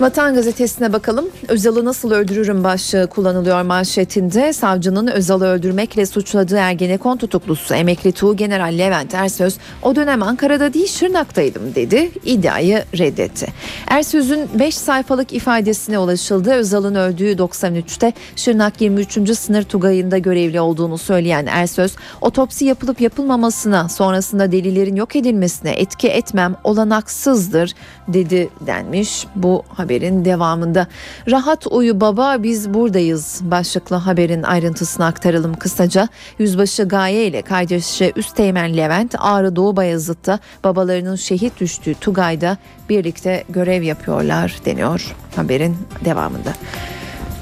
[0.00, 1.28] Vatan gazetesine bakalım.
[1.48, 4.52] Özal'ı nasıl öldürürüm başlığı kullanılıyor manşetinde.
[4.52, 10.86] Savcının Özal'ı öldürmekle suçladığı Ergenekon tutuklusu emekli Tuğ General Levent Ersöz o dönem Ankara'da değil
[10.86, 12.10] Şırnak'taydım dedi.
[12.24, 13.46] İddiayı reddetti.
[13.88, 16.52] Ersöz'ün 5 sayfalık ifadesine ulaşıldı.
[16.52, 19.38] Özal'ın öldüğü 93'te Şırnak 23.
[19.38, 26.56] sınır tugayında görevli olduğunu söyleyen Ersöz otopsi yapılıp yapılmamasına sonrasında delillerin yok edilmesine etki etmem
[26.64, 27.74] olanaksızdır
[28.08, 30.86] dedi denmiş bu haberin devamında.
[31.30, 36.08] Rahat uyu baba biz buradayız başlıklı haberin ayrıntısını aktaralım kısaca.
[36.38, 42.56] Yüzbaşı Gaye ile kardeşi Üsteğmen Levent Ağrı Doğu Bayazıt'ta babalarının şehit düştüğü Tugay'da
[42.88, 46.52] birlikte görev yapıyorlar deniyor haberin devamında.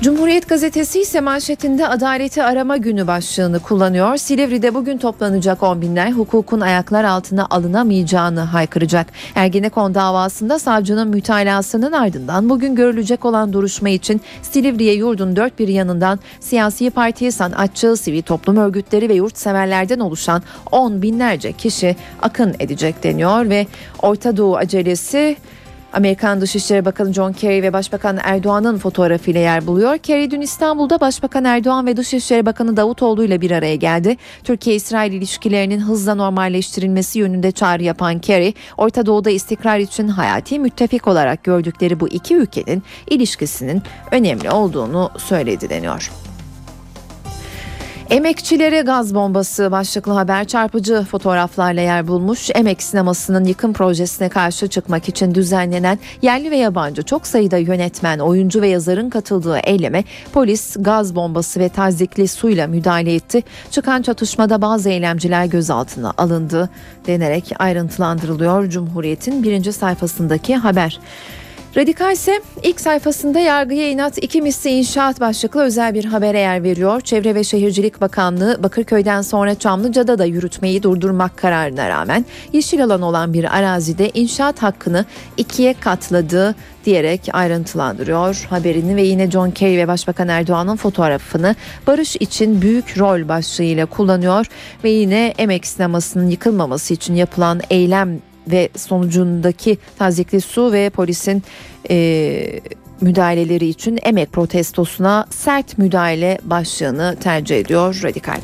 [0.02, 4.16] Cumhuriyet gazetesi ise manşetinde adaleti arama günü başlığını kullanıyor.
[4.16, 9.06] Silivri'de bugün toplanacak on binler hukukun ayaklar altına alınamayacağını haykıracak.
[9.34, 16.20] Ergenekon davasında savcının mütalasının ardından bugün görülecek olan duruşma için Silivri'ye yurdun dört bir yanından
[16.40, 20.42] siyasi parti, sanatçı, sivil toplum örgütleri ve yurtseverlerden oluşan
[20.72, 23.66] on binlerce kişi akın edecek deniyor ve
[24.02, 25.36] Orta Doğu acelesi
[25.92, 29.98] Amerikan Dışişleri Bakanı John Kerry ve Başbakan Erdoğan'ın fotoğrafıyla yer buluyor.
[29.98, 34.16] Kerry dün İstanbul'da Başbakan Erdoğan ve Dışişleri Bakanı Davutoğlu ile bir araya geldi.
[34.44, 41.44] Türkiye-İsrail ilişkilerinin hızla normalleştirilmesi yönünde çağrı yapan Kerry, Orta Doğu'da istikrar için hayati müttefik olarak
[41.44, 46.10] gördükleri bu iki ülkenin ilişkisinin önemli olduğunu söyledi deniyor.
[48.10, 52.50] Emekçilere gaz bombası başlıklı haber çarpıcı fotoğraflarla yer bulmuş.
[52.54, 58.62] Emek sinemasının yıkım projesine karşı çıkmak için düzenlenen yerli ve yabancı çok sayıda yönetmen, oyuncu
[58.62, 63.42] ve yazarın katıldığı eyleme polis gaz bombası ve tazikli suyla müdahale etti.
[63.70, 66.70] Çıkan çatışmada bazı eylemciler gözaltına alındı
[67.06, 71.00] denerek ayrıntılandırılıyor Cumhuriyet'in birinci sayfasındaki haber.
[71.78, 77.00] Radikal ise ilk sayfasında yargıya inat iki misli inşaat başlıklı özel bir habere yer veriyor.
[77.00, 83.32] Çevre ve Şehircilik Bakanlığı Bakırköy'den sonra Çamlıca'da da yürütmeyi durdurmak kararına rağmen yeşil alan olan
[83.32, 85.04] bir arazide inşaat hakkını
[85.36, 86.54] ikiye katladı
[86.84, 91.56] diyerek ayrıntılandırıyor haberini ve yine John Kerry ve Başbakan Erdoğan'ın fotoğrafını
[91.86, 94.46] barış için büyük rol başlığıyla kullanıyor
[94.84, 98.20] ve yine emek sinemasının yıkılmaması için yapılan eylem
[98.50, 101.42] ve sonucundaki tazikli su ve polisin
[101.90, 102.60] e,
[103.00, 108.38] müdahaleleri için emek protestosuna sert müdahale başlığını tercih ediyor radikal.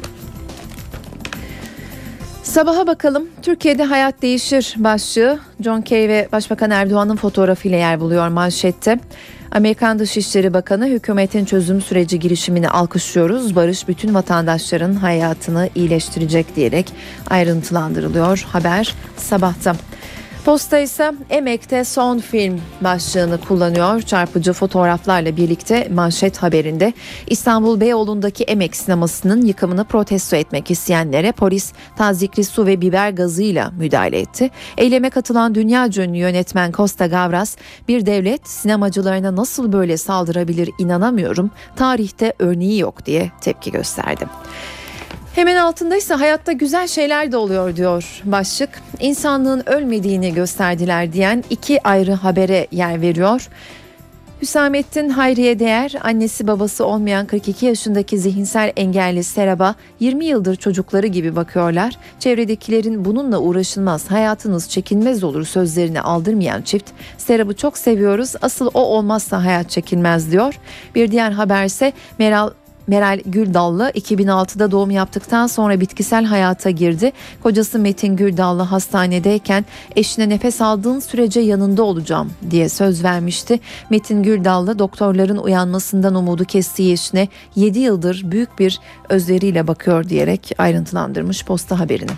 [2.42, 3.28] Sabaha bakalım.
[3.42, 8.98] Türkiye'de hayat değişir başlığı John Kerry ve Başbakan Erdoğan'ın fotoğrafıyla yer buluyor manşette.
[9.55, 13.57] Amerikan Dışişleri Bakanı hükümetin çözüm süreci girişimini alkışlıyoruz.
[13.57, 16.92] Barış bütün vatandaşların hayatını iyileştirecek diyerek
[17.30, 19.76] ayrıntılandırılıyor haber sabahta.
[20.45, 24.03] Posta ise Emek'te son film başlığını kullanıyor.
[24.03, 26.92] Çarpıcı fotoğraflarla birlikte manşet haberinde
[27.26, 34.18] İstanbul Beyoğlu'ndaki Emek sinemasının yıkımını protesto etmek isteyenlere polis tazikli su ve biber gazıyla müdahale
[34.18, 34.51] etti.
[34.76, 37.57] Eyleme katılan dünya ünlü yönetmen Costa Gavras
[37.88, 41.51] bir devlet sinemacılarına nasıl böyle saldırabilir inanamıyorum.
[41.76, 44.26] Tarihte örneği yok diye tepki gösterdi.
[45.35, 48.70] Hemen altında ise hayatta güzel şeyler de oluyor diyor başlık.
[49.01, 53.49] İnsanlığın ölmediğini gösterdiler diyen iki ayrı habere yer veriyor.
[54.43, 61.37] Hüsamettin Hayriye Değer, annesi babası olmayan 42 yaşındaki zihinsel engelli Serap'a 20 yıldır çocukları gibi
[61.37, 61.99] bakıyorlar.
[62.18, 69.45] Çevredekilerin bununla uğraşılmaz, hayatınız çekilmez olur sözlerini aldırmayan çift, Serap'ı çok seviyoruz, asıl o olmazsa
[69.45, 70.55] hayat çekilmez diyor.
[70.95, 72.51] Bir diğer haberse Meral
[72.87, 77.12] Meral Güldallı 2006'da doğum yaptıktan sonra bitkisel hayata girdi.
[77.43, 79.64] Kocası Metin Güldallı hastanedeyken
[79.97, 83.61] eşine nefes aldığın sürece yanında olacağım diye söz vermişti.
[83.91, 91.45] Metin Güldallı doktorların uyanmasından umudu kestiği eşine 7 yıldır büyük bir özveriyle bakıyor diyerek ayrıntılandırmış
[91.45, 92.11] posta haberini.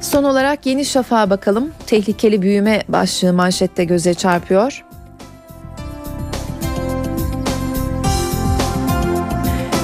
[0.00, 1.70] Son olarak Yeni Şafak'a bakalım.
[1.86, 4.87] Tehlikeli büyüme başlığı manşette göze çarpıyor.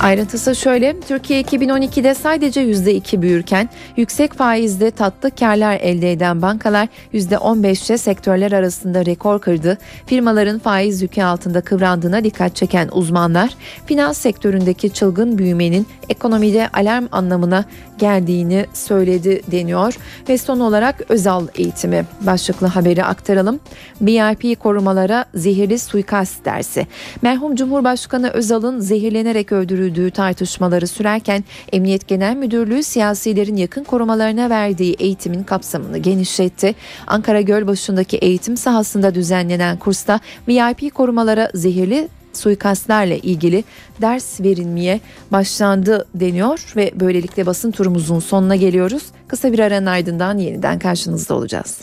[0.05, 7.99] Ayrıntısı şöyle, Türkiye 2012'de sadece %2 büyürken yüksek faizde tatlı karlar elde eden bankalar %15'te
[7.99, 9.79] sektörler arasında rekor kırdı.
[10.07, 13.55] Firmaların faiz yükü altında kıvrandığına dikkat çeken uzmanlar,
[13.87, 17.65] finans sektöründeki çılgın büyümenin ekonomide alarm anlamına
[17.99, 19.97] geldiğini söyledi deniyor.
[20.29, 23.61] Ve son olarak Özal eğitimi başlıklı haberi aktaralım.
[24.01, 26.87] BIP korumalara zehirli suikast dersi.
[27.23, 35.43] Merhum Cumhurbaşkanı Özal'ın zehirlenerek öldürüldüğü tartışmaları sürerken Emniyet Genel Müdürlüğü siyasilerin yakın korumalarına verdiği eğitimin
[35.43, 36.75] kapsamını genişletti.
[37.07, 43.65] Ankara Gölbaşı'ndaki eğitim sahasında düzenlenen kursta VIP korumalara zehirli suikastlerle ilgili
[44.01, 45.01] ders verilmeye
[45.33, 49.03] başlandı deniyor ve böylelikle basın turumuzun sonuna geliyoruz.
[49.29, 51.81] Kısa bir aranın ardından yeniden karşınızda olacağız.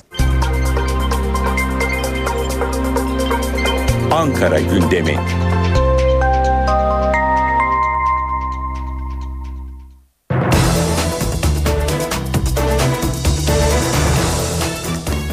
[4.12, 5.18] Ankara gündemi.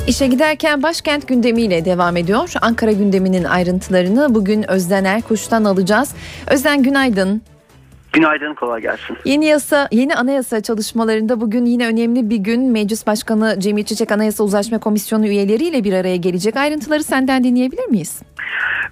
[0.08, 2.52] İşe giderken başkent gündemiyle devam ediyor.
[2.62, 6.14] Ankara gündeminin ayrıntılarını bugün Özden Erkuş'tan alacağız.
[6.50, 7.42] Özden günaydın.
[8.12, 9.16] Günaydın, kolay gelsin.
[9.24, 12.70] Yeni yasa, yeni anayasa çalışmalarında bugün yine önemli bir gün.
[12.70, 16.56] Meclis Başkanı Cemil Çiçek Anayasa Uzlaşma Komisyonu üyeleriyle bir araya gelecek.
[16.56, 18.20] Ayrıntıları senden dinleyebilir miyiz?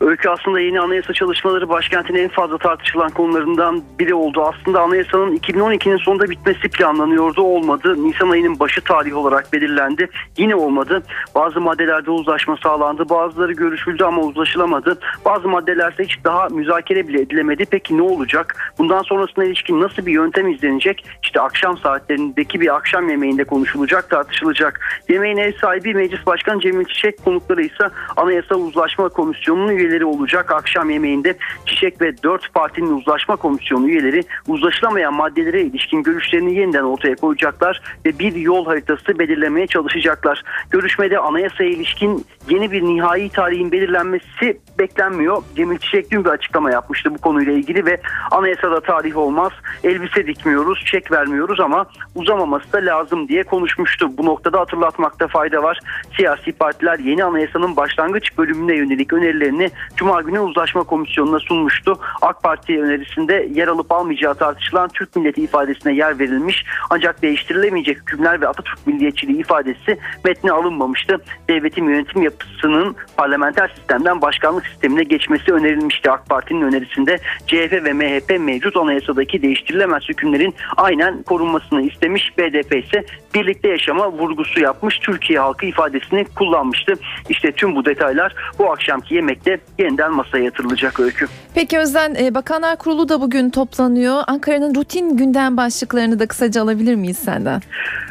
[0.01, 4.43] Öykü aslında yeni anayasa çalışmaları başkentin en fazla tartışılan konularından biri oldu.
[4.43, 7.43] Aslında anayasanın 2012'nin sonunda bitmesi planlanıyordu.
[7.43, 7.95] Olmadı.
[8.05, 10.09] Nisan ayının başı tarih olarak belirlendi.
[10.39, 11.03] Yine olmadı.
[11.35, 13.09] Bazı maddelerde uzlaşma sağlandı.
[13.09, 14.99] Bazıları görüşüldü ama uzlaşılamadı.
[15.25, 17.65] Bazı maddelerde hiç daha müzakere bile edilemedi.
[17.71, 18.73] Peki ne olacak?
[18.79, 21.05] Bundan sonrasına ilişkin nasıl bir yöntem izlenecek?
[21.23, 24.81] İşte akşam saatlerindeki bir akşam yemeğinde konuşulacak, tartışılacak.
[25.09, 29.09] Yemeğin ev sahibi Meclis Başkanı Cemil Çiçek konukları ise Anayasa Uzlaşma
[29.47, 30.53] Komisyonu'nun üyeleri olacak.
[30.53, 31.37] Akşam yemeğinde
[31.67, 38.19] Çiçek ve 4 partinin uzlaşma komisyonu üyeleri uzlaşılamayan maddelere ilişkin görüşlerini yeniden ortaya koyacaklar ve
[38.19, 40.43] bir yol haritası belirlemeye çalışacaklar.
[40.71, 45.43] Görüşmede anayasaya ilişkin yeni bir nihai tarihin belirlenmesi beklenmiyor.
[45.57, 49.53] Cemil Çiçek dün bir açıklama yapmıştı bu konuyla ilgili ve anayasada tarih olmaz.
[49.85, 54.19] Elbise dikmiyoruz, çek vermiyoruz ama uzamaması da lazım diye konuşmuştu.
[54.19, 55.81] Bu noktada hatırlatmakta fayda var.
[56.17, 61.99] Siyasi partiler yeni anayasanın başlangıç bölümüne yönelik önerilerini Cuma günü uzlaşma komisyonuna sunmuştu.
[62.23, 66.65] AK Parti önerisinde yer alıp almayacağı tartışılan Türk milleti ifadesine yer verilmiş.
[66.91, 71.17] Ancak değiştirilemeyecek hükümler ve Atatürk milliyetçiliği ifadesi metne alınmamıştı.
[71.49, 77.19] Devletin yönetim yapısının parlamenter sistemden başkanlık sistemine geçmesi önerilmişti AK Parti'nin önerisinde.
[77.47, 82.39] CHP ve MHP mevcut anayasadaki değiştirilemez hükümlerin aynen korunmasını istemiş.
[82.39, 83.05] BDP ise
[83.35, 84.99] birlikte yaşama vurgusu yapmış.
[84.99, 86.95] Türkiye halkı ifadesini kullanmıştı.
[87.29, 91.27] İşte tüm bu detaylar bu akşamki yemekte yeniden masaya yatırılacak öykü.
[91.55, 94.23] Peki Özden e, Bakanlar Kurulu da bugün toplanıyor.
[94.27, 97.63] Ankara'nın rutin gündem başlıklarını da kısaca alabilir miyiz senden?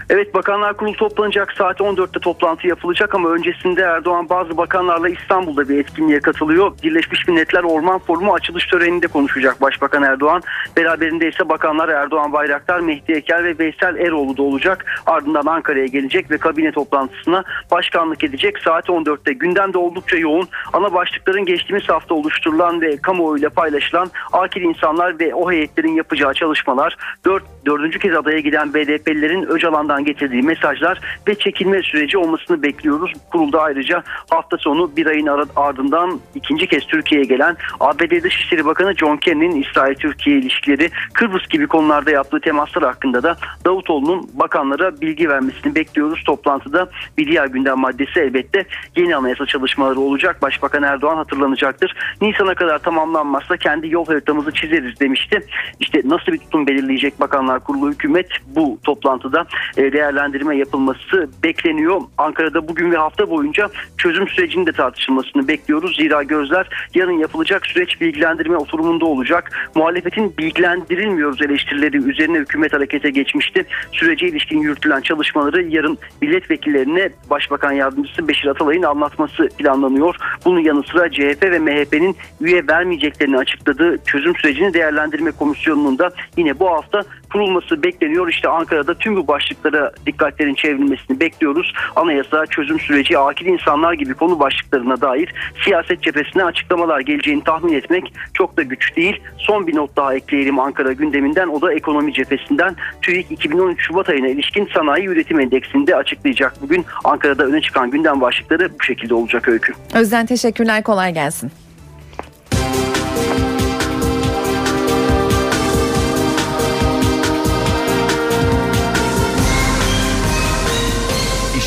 [0.09, 5.79] Evet Bakanlar Kurulu toplanacak saat 14'te toplantı yapılacak ama öncesinde Erdoğan bazı bakanlarla İstanbul'da bir
[5.79, 6.71] etkinliğe katılıyor.
[6.83, 10.41] Birleşmiş Milletler Orman Forumu açılış töreninde konuşacak Başbakan Erdoğan.
[10.77, 14.85] Beraberinde ise bakanlar Erdoğan Bayraktar, Mehdi Eker ve Veysel Eroğlu da olacak.
[15.05, 18.59] Ardından Ankara'ya gelecek ve kabine toplantısına başkanlık edecek.
[18.59, 20.47] Saat 14'te gündemde oldukça yoğun.
[20.73, 26.97] Ana başlıkların geçtiğimiz hafta oluşturulan ve kamuoyuyla paylaşılan akil insanlar ve o heyetlerin yapacağı çalışmalar,
[27.25, 33.13] 4, dördüncü kez adaya giden BDP'lilerin Öcalan'dan getirdiği mesajlar ve çekilme süreci olmasını bekliyoruz.
[33.31, 39.17] Kurulda ayrıca hafta sonu bir ayın ardından ikinci kez Türkiye'ye gelen ABD Dışişleri Bakanı John
[39.17, 46.23] Kerry'nin İsrail-Türkiye ilişkileri, Kıbrıs gibi konularda yaptığı temaslar hakkında da Davutoğlu'nun bakanlara bilgi vermesini bekliyoruz.
[46.23, 50.41] Toplantıda bir diğer gündem maddesi elbette yeni anayasa çalışmaları olacak.
[50.41, 51.95] Başbakan Erdoğan hatırlanacaktır.
[52.21, 55.39] Nisan'a kadar tamamlanmazsa kendi yol haritamızı çizeriz demişti.
[55.79, 59.45] İşte nasıl bir tutum belirleyecek Bakanlar Kurulu hükümet bu toplantıda
[59.77, 62.01] e, değerlendirme yapılması bekleniyor.
[62.17, 65.97] Ankara'da bugün ve hafta boyunca çözüm sürecinin de tartışılmasını bekliyoruz.
[65.97, 69.71] Zira gözler yarın yapılacak süreç bilgilendirme oturumunda olacak.
[69.75, 73.65] Muhalefetin bilgilendirilmiyoruz eleştirileri üzerine hükümet harekete geçmişti.
[73.91, 80.15] Sürece ilişkin yürütülen çalışmaları yarın milletvekillerine Başbakan Yardımcısı Beşir Atalay'ın anlatması planlanıyor.
[80.45, 86.59] Bunun yanı sıra CHP ve MHP'nin üye vermeyeceklerini açıkladığı çözüm sürecini değerlendirme komisyonunun da yine
[86.59, 87.03] bu hafta
[87.35, 88.27] kurulması bekleniyor.
[88.27, 91.73] İşte Ankara'da tüm bu başlıklara dikkatlerin çevrilmesini bekliyoruz.
[91.95, 95.33] Anayasa, çözüm süreci, akil insanlar gibi konu başlıklarına dair
[95.63, 99.21] siyaset cephesine açıklamalar geleceğini tahmin etmek çok da güç değil.
[99.37, 101.47] Son bir not daha ekleyelim Ankara gündeminden.
[101.47, 102.75] O da ekonomi cephesinden.
[103.01, 106.53] TÜİK 2013 Şubat ayına ilişkin sanayi üretim endeksinde açıklayacak.
[106.61, 109.73] Bugün Ankara'da öne çıkan gündem başlıkları bu şekilde olacak öykü.
[109.93, 111.51] Özden teşekkürler kolay gelsin.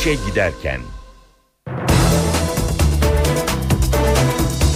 [0.08, 0.80] İşe giderken.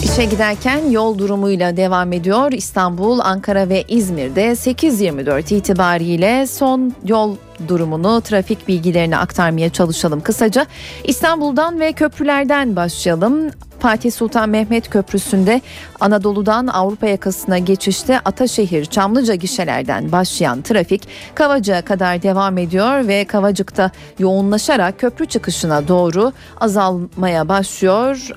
[0.05, 2.53] İşe giderken yol durumuyla devam ediyor.
[2.53, 7.37] İstanbul, Ankara ve İzmir'de 8.24 itibariyle son yol
[7.69, 10.67] durumunu, trafik bilgilerini aktarmaya çalışalım kısaca.
[11.05, 13.51] İstanbul'dan ve köprülerden başlayalım.
[13.83, 15.61] Fatih Sultan Mehmet Köprüsü'nde
[16.01, 23.91] Anadolu'dan Avrupa yakasına geçişte Ataşehir Çamlıca gişelerden başlayan trafik Kavacık'a kadar devam ediyor ve Kavacık'ta
[24.19, 28.29] yoğunlaşarak köprü çıkışına doğru azalmaya başlıyor.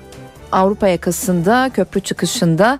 [0.52, 2.78] Avrupa yakasında köprü çıkışında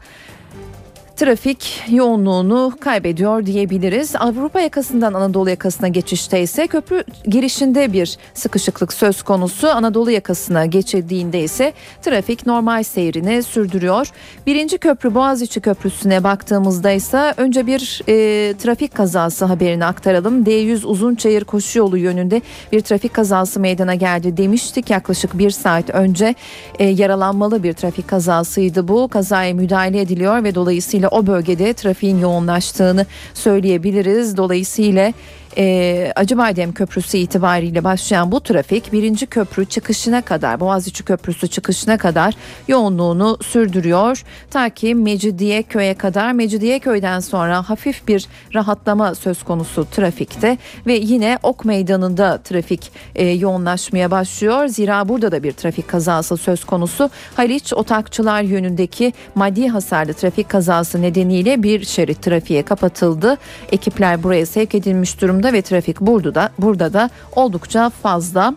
[1.17, 4.17] trafik yoğunluğunu kaybediyor diyebiliriz.
[4.17, 9.69] Avrupa yakasından Anadolu yakasına geçişte ise köprü girişinde bir sıkışıklık söz konusu.
[9.69, 14.11] Anadolu yakasına geçildiğinde ise trafik normal seyrini sürdürüyor.
[14.47, 20.45] Birinci köprü Boğaziçi Köprüsü'ne baktığımızda ise önce bir e, trafik kazası haberini aktaralım.
[20.45, 22.43] D100 Uzunçayır koşu yolu yönünde
[22.73, 24.91] bir trafik kazası meydana geldi demiştik.
[24.91, 26.35] Yaklaşık bir saat önce
[26.79, 29.09] e, yaralanmalı bir trafik kazasıydı bu.
[29.09, 34.37] Kazaya müdahale ediliyor ve dolayısıyla o bölgede trafiğin yoğunlaştığını söyleyebiliriz.
[34.37, 35.13] Dolayısıyla
[35.59, 42.35] e, Acıbadem Köprüsü itibariyle başlayan bu trafik birinci köprü çıkışına kadar Boğaziçi Köprüsü çıkışına kadar
[42.69, 44.23] yoğunluğunu sürdürüyor.
[44.51, 51.65] Ta ki Mecidiyeköy'e kadar Mecidiyeköy'den sonra hafif bir rahatlama söz konusu trafikte ve yine Ok
[51.65, 54.69] Meydanı'nda trafik e, yoğunlaşmaya başlıyor.
[54.69, 57.11] Zira burada da bir trafik kazası söz konusu.
[57.37, 63.37] Haliç Otakçılar yönündeki maddi hasarlı trafik kazası nedeniyle bir şerit trafiğe kapatıldı.
[63.73, 68.55] Ekipler buraya sevk edilmiş durumda ve trafik burada da burada da oldukça fazla.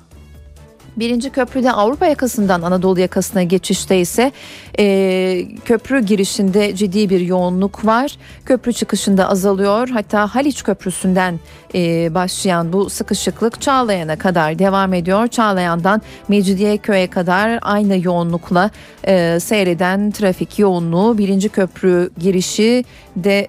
[1.00, 4.32] Birinci köprüde Avrupa yakasından Anadolu yakasına geçişte ise
[4.80, 8.18] e, köprü girişinde ciddi bir yoğunluk var.
[8.46, 9.90] Köprü çıkışında azalıyor.
[9.90, 11.40] Hatta Haliç Köprüsü'nden
[11.76, 15.28] e, başlayan bu sıkışıklık Çağlayan'a kadar devam ediyor.
[15.28, 18.72] Çağlayan'dan Mecidiyeköy'e kadar aynı yoğunlukla
[19.08, 22.86] e, seyreden trafik yoğunluğu birinci köprü girişi
[23.16, 23.48] de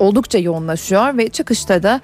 [0.00, 2.00] oldukça yoğunlaşıyor ve çıkışta da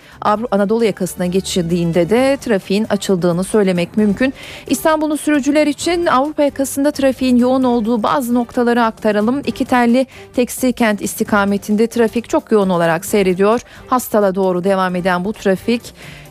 [0.50, 4.34] Anadolu yakasına geçildiğinde de trafiğin açıldığını söylemek mümkün.
[4.66, 9.42] İstanbul'un sürücüler için Avrupa yakasında trafiğin yoğun olduğu bazı noktaları aktaralım.
[9.46, 13.60] İki telli tekstil kent istikametinde trafik çok yoğun olarak seyrediyor.
[13.86, 15.82] Hastala doğru devam eden bu trafik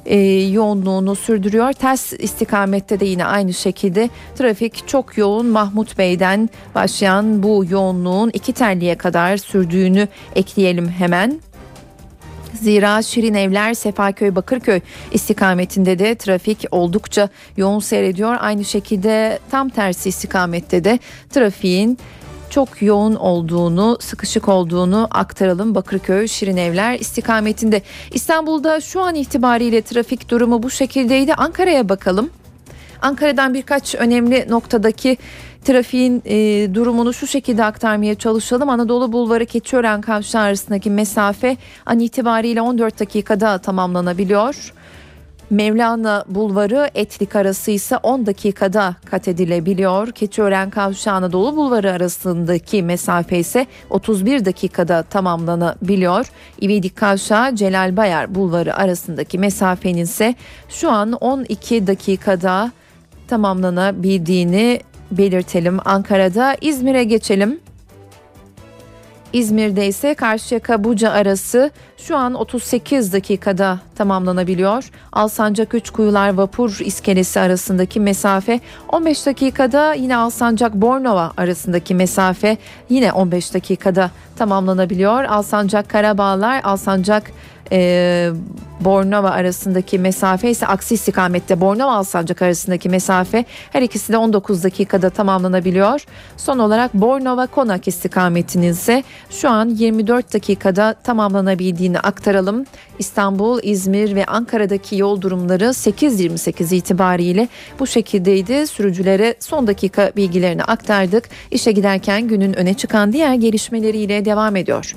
[0.05, 1.74] e, yoğunluğunu sürdürüyor.
[1.74, 5.45] Ters istikamette de yine aynı şekilde trafik çok yoğun.
[5.45, 11.41] Mahmut Bey'den başlayan bu yoğunluğun iki telliye kadar sürdüğünü ekleyelim hemen.
[12.56, 14.80] Zira Şirin Evler, Sefaköy, Bakırköy
[15.12, 18.36] istikametinde de trafik oldukça yoğun seyrediyor.
[18.39, 20.99] Aynı şekilde tam tersi istikamette de
[21.30, 21.97] trafiğin
[22.49, 25.76] çok yoğun olduğunu, sıkışık olduğunu aktaralım.
[25.76, 27.82] Bakırköy Şirinevler istikametinde.
[28.12, 31.34] İstanbul'da şu an itibariyle trafik durumu bu şekildeydi.
[31.34, 32.30] Ankara'ya bakalım.
[33.02, 35.18] Ankara'dan birkaç önemli noktadaki
[35.66, 36.36] trafiğin e,
[36.74, 38.70] durumunu şu şekilde aktarmaya çalışalım.
[38.70, 44.74] Anadolu Bulvarı Keçiören Kavşağı arasındaki mesafe an itibariyle 14 dakikada tamamlanabiliyor.
[45.50, 50.12] Mevlana Bulvarı Etlik arası ise 10 dakikada kat edilebiliyor.
[50.12, 56.32] Keçiören Kavşağı Anadolu Bulvarı arasındaki mesafe ise 31 dakikada tamamlanabiliyor.
[56.62, 60.36] İvedik Kavşağı Celal Bayar Bulvarı arasındaki mesafenin ise
[60.70, 62.72] şu an 12 dakikada
[63.28, 65.78] tamamlanabildiğini belirtelim.
[65.86, 67.59] Ankara'da İzmir'e geçelim.
[69.34, 74.89] İzmir'de ise Karşıyaka Buca arası şu an 38 dakikada tamamlanabiliyor.
[75.12, 82.58] Alsancak Üçkuyular Vapur iskelesi arasındaki mesafe 15 dakikada yine Alsancak Bornova arasındaki mesafe
[82.89, 85.24] yine 15 dakikada tamamlanabiliyor.
[85.24, 87.32] Alsancak Karabağlar, Alsancak
[87.72, 88.32] e,
[88.80, 95.10] Bornova arasındaki mesafe ise aksi istikamette Bornova Alsancak arasındaki mesafe her ikisi de 19 dakikada
[95.10, 96.06] tamamlanabiliyor.
[96.38, 102.66] Son olarak Bornova Konak istikametinin ise şu an 24 dakikada tamamlanabildiğini aktaralım.
[103.00, 107.48] İstanbul, İzmir ve Ankara'daki yol durumları 8.28 itibariyle
[107.80, 108.68] bu şekildeydi.
[108.68, 111.30] Sürücülere son dakika bilgilerini aktardık.
[111.52, 114.96] İşe giderken günün öne çıkan diğer gelişmeleriyle devam ediyor.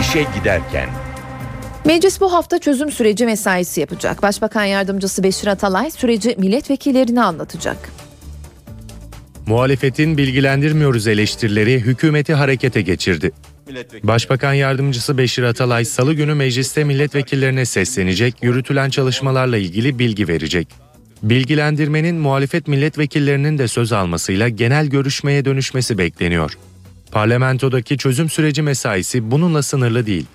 [0.00, 0.88] İşe giderken
[1.84, 4.22] Meclis bu hafta çözüm süreci mesaisi yapacak.
[4.22, 8.01] Başbakan Yardımcısı Beşir Atalay süreci milletvekillerine anlatacak.
[9.52, 13.30] Muhalefetin bilgilendirmiyoruz eleştirileri hükümeti harekete geçirdi.
[14.02, 20.68] Başbakan Yardımcısı Beşir Atalay salı günü mecliste milletvekillerine seslenecek, yürütülen çalışmalarla ilgili bilgi verecek.
[21.22, 26.58] Bilgilendirmenin muhalefet milletvekillerinin de söz almasıyla genel görüşmeye dönüşmesi bekleniyor.
[27.10, 30.26] Parlamentodaki çözüm süreci mesaisi bununla sınırlı değil.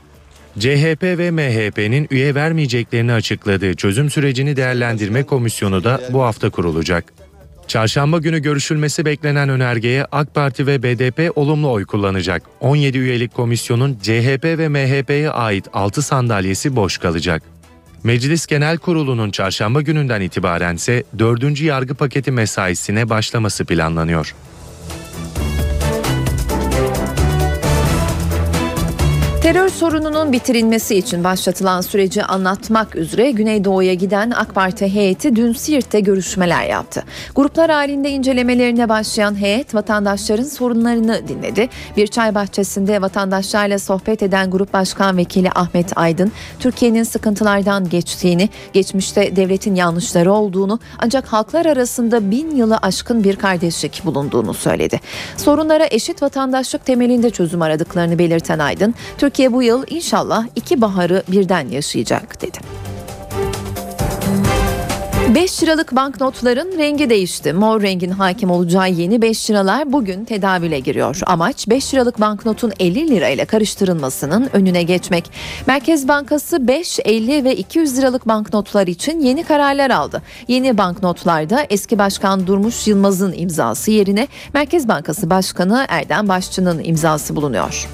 [0.60, 7.27] CHP ve MHP'nin üye vermeyeceklerini açıkladığı çözüm sürecini değerlendirme komisyonu da bu hafta kurulacak.
[7.68, 12.44] Çarşamba günü görüşülmesi beklenen önergeye AK Parti ve BDP olumlu oy kullanacak.
[12.60, 17.44] 17 üyelik komisyonun CHP ve MHP'ye ait 6 sandalyesi boş kalacak.
[18.04, 21.62] Meclis Genel Kurulu'nun çarşamba gününden itibaren ise 4.
[21.62, 24.36] yargı paketi mesaisine başlaması planlanıyor.
[29.48, 36.00] Terör sorununun bitirilmesi için başlatılan süreci anlatmak üzere Güneydoğu'ya giden AK Parti heyeti dün Siirt'te
[36.00, 37.04] görüşmeler yaptı.
[37.36, 41.70] Gruplar halinde incelemelerine başlayan heyet vatandaşların sorunlarını dinledi.
[41.98, 49.36] Bir çay bahçesinde vatandaşlarla sohbet eden Grup Başkan Vekili Ahmet Aydın, Türkiye'nin sıkıntılardan geçtiğini, geçmişte
[49.36, 55.00] devletin yanlışları olduğunu ancak halklar arasında bin yılı aşkın bir kardeşlik bulunduğunu söyledi.
[55.38, 61.24] Sorunlara eşit vatandaşlık temelinde çözüm aradıklarını belirten Aydın, Türkiye Türkiye bu yıl inşallah iki baharı
[61.28, 62.58] birden yaşayacak dedi.
[65.36, 67.54] 5 liralık banknotların rengi değişti.
[67.54, 71.20] Mor rengin hakim olacağı yeni 5 liralar bugün tedavüle giriyor.
[71.26, 75.32] Amaç 5 liralık banknotun 50 lirayla karıştırılmasının önüne geçmek.
[75.68, 80.22] Merkez Bankası 5, 50 ve 200 liralık banknotlar için yeni kararlar aldı.
[80.48, 87.88] Yeni banknotlarda eski başkan Durmuş Yılmaz'ın imzası yerine Merkez Bankası Başkanı Erdem Başçı'nın imzası bulunuyor.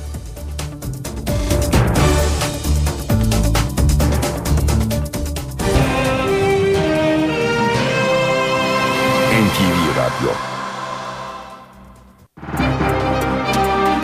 [10.24, 10.36] Radyo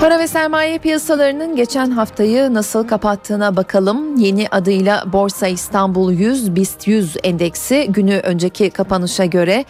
[0.01, 4.15] Para ve sermaye piyasalarının geçen haftayı nasıl kapattığına bakalım.
[4.15, 9.65] Yeni adıyla Borsa İstanbul 100 BIST 100 endeksi günü önceki kapanışa göre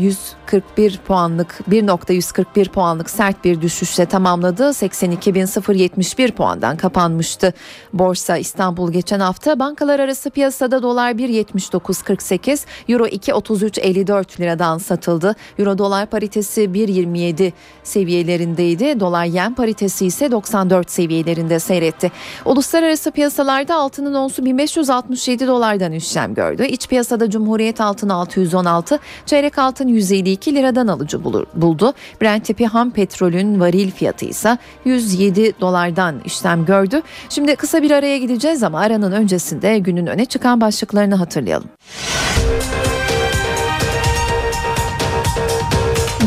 [0.00, 4.62] 141 puanlık 1.141 puanlık sert bir düşüşle tamamladı.
[4.62, 7.54] 82.071 puandan kapanmıştı.
[7.92, 15.36] Borsa İstanbul geçen hafta bankalar arası piyasada dolar 1.79.48, euro 2.33.54 liradan satıldı.
[15.58, 19.00] Euro dolar paritesi 1.27 seviyelerindeydi.
[19.00, 22.12] Dolar yen paritesi ise 94 seviyelerinde seyretti.
[22.44, 26.66] Uluslararası piyasalarda altının onsu 1567 dolardan işlem gördü.
[26.66, 31.94] İç piyasada Cumhuriyet altını 616, çeyrek altın 152 liradan alıcı buldu.
[32.22, 37.02] Brent tipi ham petrolün varil fiyatı ise 107 dolardan işlem gördü.
[37.28, 41.68] Şimdi kısa bir araya gideceğiz ama aranın öncesinde günün öne çıkan başlıklarını hatırlayalım.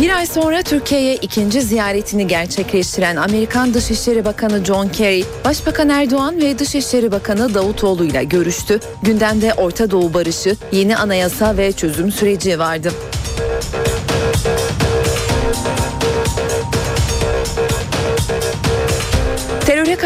[0.04, 6.60] Bir ay sonra Türkiye'ye ikinci ziyaretini gerçekleştiren Amerikan Dışişleri Bakanı John Kerry, Başbakan Erdoğan ve
[6.60, 8.80] Dışişleri Bakanı Davutoğlu ile görüştü.
[9.04, 12.92] Gündemde Orta Doğu barışı, yeni anayasa ve çözüm süreci vardı.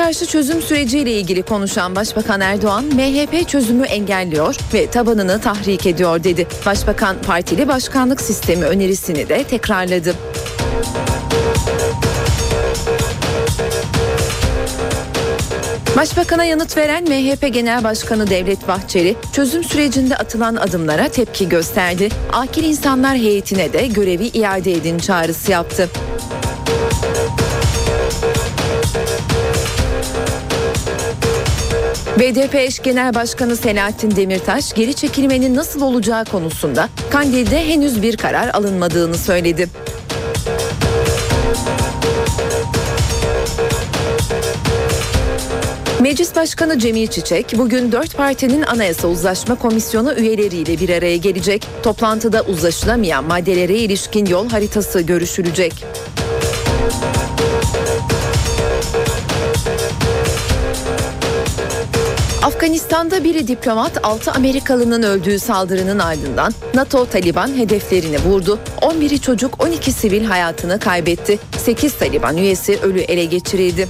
[0.08, 6.48] Karşı çözüm süreciyle ilgili konuşan Başbakan Erdoğan, MHP çözümü engelliyor ve tabanını tahrik ediyor dedi.
[6.66, 10.16] Başbakan partili başkanlık sistemi önerisini de tekrarladı.
[15.98, 22.10] Başbakan'a yanıt veren MHP Genel Başkanı Devlet Bahçeli, çözüm sürecinde atılan adımlara tepki gösterdi.
[22.34, 25.90] Akil insanlar heyetine de görevi iade edin çağrısı yaptı.
[32.20, 38.50] BDP eş genel başkanı Selahattin Demirtaş geri çekilmenin nasıl olacağı konusunda Kandil'de henüz bir karar
[38.54, 39.68] alınmadığını söyledi.
[46.02, 51.68] Meclis Başkanı Cemil Çiçek bugün dört partinin Anayasa Uzlaşma Komisyonu üyeleriyle bir araya gelecek.
[51.84, 55.74] Toplantıda uzlaşılamayan maddelere ilişkin yol haritası görüşülecek.
[62.68, 68.60] Afganistan'da bir diplomat 6 Amerikalının öldüğü saldırının ardından NATO Taliban hedeflerini vurdu.
[68.82, 71.40] 11'i çocuk 12 sivil hayatını kaybetti.
[71.58, 73.88] 8 Taliban üyesi ölü ele geçirildi.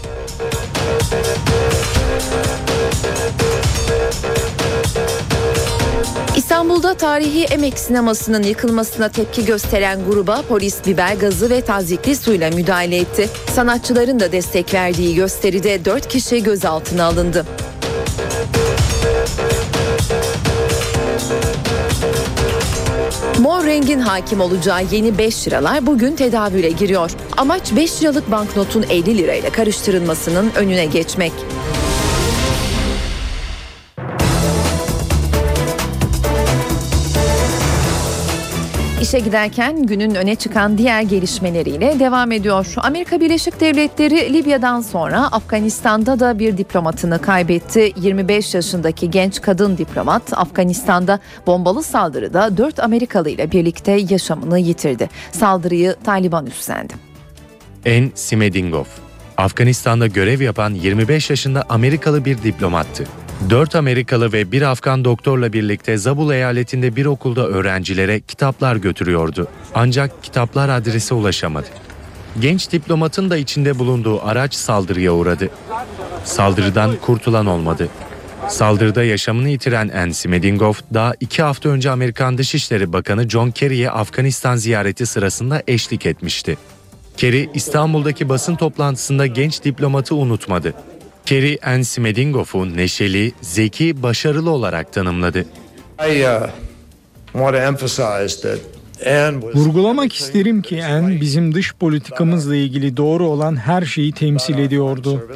[6.36, 12.98] İstanbul'da tarihi Emek sinemasının yıkılmasına tepki gösteren gruba polis biber gazı ve tazikli suyla müdahale
[12.98, 13.30] etti.
[13.56, 17.46] Sanatçıların da destek verdiği gösteride 4 kişi gözaltına alındı.
[23.68, 27.12] Rengin hakim olacağı yeni 5 liralar bugün tedavüle giriyor.
[27.38, 31.32] Amaç 5 liralık banknotun 50 lirayla karıştırılmasının önüne geçmek.
[39.08, 42.74] İşe giderken günün öne çıkan diğer gelişmeleriyle devam ediyor.
[42.78, 47.94] Amerika Birleşik Devletleri Libya'dan sonra Afganistan'da da bir diplomatını kaybetti.
[47.96, 55.10] 25 yaşındaki genç kadın diplomat Afganistan'da bombalı saldırıda 4 Amerikalı ile birlikte yaşamını yitirdi.
[55.32, 56.94] Saldırıyı Taliban üstlendi.
[57.86, 58.86] En Simedingov,
[59.38, 63.04] Afganistan'da görev yapan 25 yaşında Amerikalı bir diplomattı.
[63.50, 69.48] 4 Amerikalı ve bir Afgan doktorla birlikte Zabul eyaletinde bir okulda öğrencilere kitaplar götürüyordu.
[69.76, 71.68] Ancak kitaplar adrese ulaşamadı.
[72.40, 75.50] Genç diplomatın da içinde bulunduğu araç saldırıya uğradı.
[76.24, 77.90] Saldırıdan kurtulan olmadı.
[78.50, 84.56] Saldırıda yaşamını yitiren Ensi Medingov daha iki hafta önce Amerikan Dışişleri Bakanı John Kerry'e Afganistan
[84.56, 86.58] ziyareti sırasında eşlik etmişti.
[87.18, 90.74] Kerry İstanbul'daki basın toplantısında genç diplomatı unutmadı.
[91.28, 95.40] Kerry Ensi Medingov'u neşeli, zeki, başarılı olarak tanımladı.
[95.40, 96.50] I uh,
[97.34, 98.60] want to emphasize that
[99.56, 105.28] Vurgulamak isterim ki En bizim dış politikamızla ilgili doğru olan her şeyi temsil ediyordu.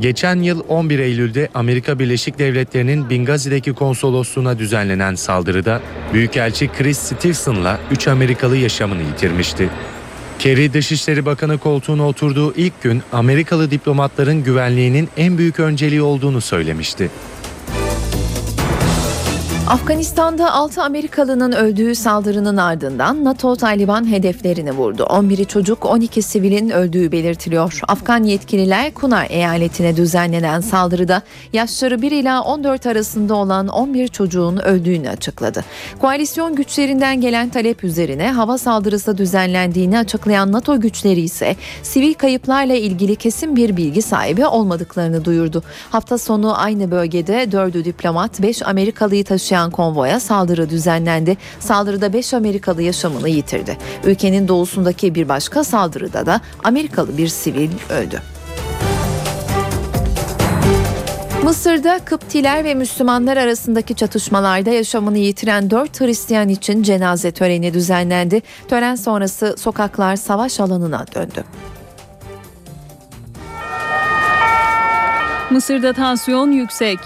[0.00, 5.80] Geçen yıl 11 Eylül'de Amerika Birleşik Devletleri'nin Bingazi'deki konsolosluğuna düzenlenen saldırıda
[6.12, 9.68] Büyükelçi Chris Stevenson'la 3 Amerikalı yaşamını yitirmişti.
[10.38, 17.10] Kerry Dışişleri Bakanı koltuğuna oturduğu ilk gün Amerikalı diplomatların güvenliğinin en büyük önceliği olduğunu söylemişti.
[19.68, 25.02] Afganistan'da 6 Amerikalının öldüğü saldırının ardından NATO Taliban hedeflerini vurdu.
[25.02, 27.80] 11'i çocuk 12 sivilin öldüğü belirtiliyor.
[27.88, 31.22] Afgan yetkililer Kunar eyaletine düzenlenen saldırıda
[31.52, 35.64] yaşları 1 ila 14 arasında olan 11 çocuğun öldüğünü açıkladı.
[35.98, 43.16] Koalisyon güçlerinden gelen talep üzerine hava saldırısı düzenlendiğini açıklayan NATO güçleri ise sivil kayıplarla ilgili
[43.16, 45.62] kesin bir bilgi sahibi olmadıklarını duyurdu.
[45.90, 51.36] Hafta sonu aynı bölgede 4'ü diplomat 5 Amerikalıyı taşıyan konvoya saldırı düzenlendi.
[51.60, 53.78] Saldırıda 5 Amerikalı yaşamını yitirdi.
[54.04, 58.22] Ülkenin doğusundaki bir başka saldırıda da Amerikalı bir sivil öldü.
[61.44, 68.42] Mısır'da Kıptiler ve Müslümanlar arasındaki çatışmalarda yaşamını yitiren 4 Hristiyan için cenaze töreni düzenlendi.
[68.68, 71.44] Tören sonrası sokaklar savaş alanına döndü.
[75.50, 76.98] Mısır'da tansiyon yüksek.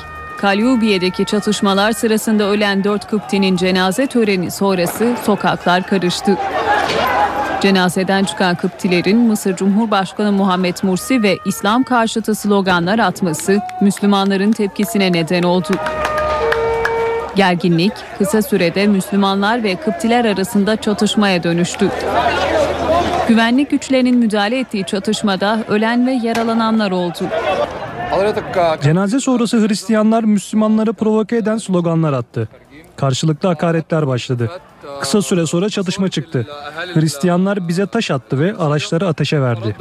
[0.43, 6.37] Kalyubiye'deki çatışmalar sırasında ölen 4 Kıpti'nin cenaze töreni sonrası sokaklar karıştı.
[7.61, 15.43] Cenazeden çıkan Kıptilerin Mısır Cumhurbaşkanı Muhammed Mursi ve İslam karşıtı sloganlar atması Müslümanların tepkisine neden
[15.43, 15.71] oldu.
[17.37, 21.91] Gerginlik kısa sürede Müslümanlar ve Kıptiler arasında çatışmaya dönüştü.
[23.29, 27.29] Güvenlik güçlerinin müdahale ettiği çatışmada ölen ve yaralananlar oldu.
[28.83, 32.49] Cenaze sonrası Hristiyanlar Müslümanları provoke eden sloganlar attı.
[32.97, 34.51] Karşılıklı hakaretler başladı.
[35.01, 36.47] Kısa süre sonra çatışma çıktı.
[36.95, 39.77] Hristiyanlar bize taş attı ve araçları ateşe verdi.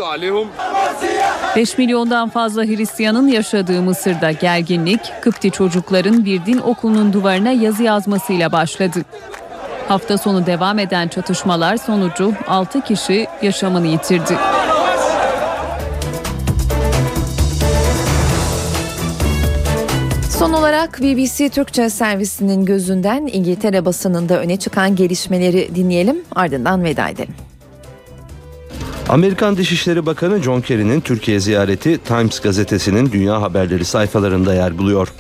[1.56, 8.52] 5 milyondan fazla Hristiyanın yaşadığı Mısır'da gerginlik, Kıpti çocukların bir din okulunun duvarına yazı yazmasıyla
[8.52, 8.99] başladı.
[9.88, 14.38] Hafta sonu devam eden çatışmalar sonucu 6 kişi yaşamını yitirdi.
[20.72, 27.34] Olarak BBC Türkçe servisinin gözünden İngiltere basınında öne çıkan gelişmeleri dinleyelim ardından veda edelim.
[29.10, 35.14] Amerikan Dışişleri Bakanı John Kerry'nin Türkiye ziyareti Times gazetesinin dünya haberleri sayfalarında yer buluyor.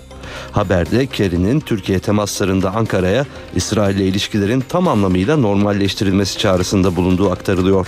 [0.51, 3.25] Haberde Kerry'nin Türkiye temaslarında Ankara'ya
[3.55, 7.87] İsrail ile ilişkilerin tam anlamıyla normalleştirilmesi çağrısında bulunduğu aktarılıyor.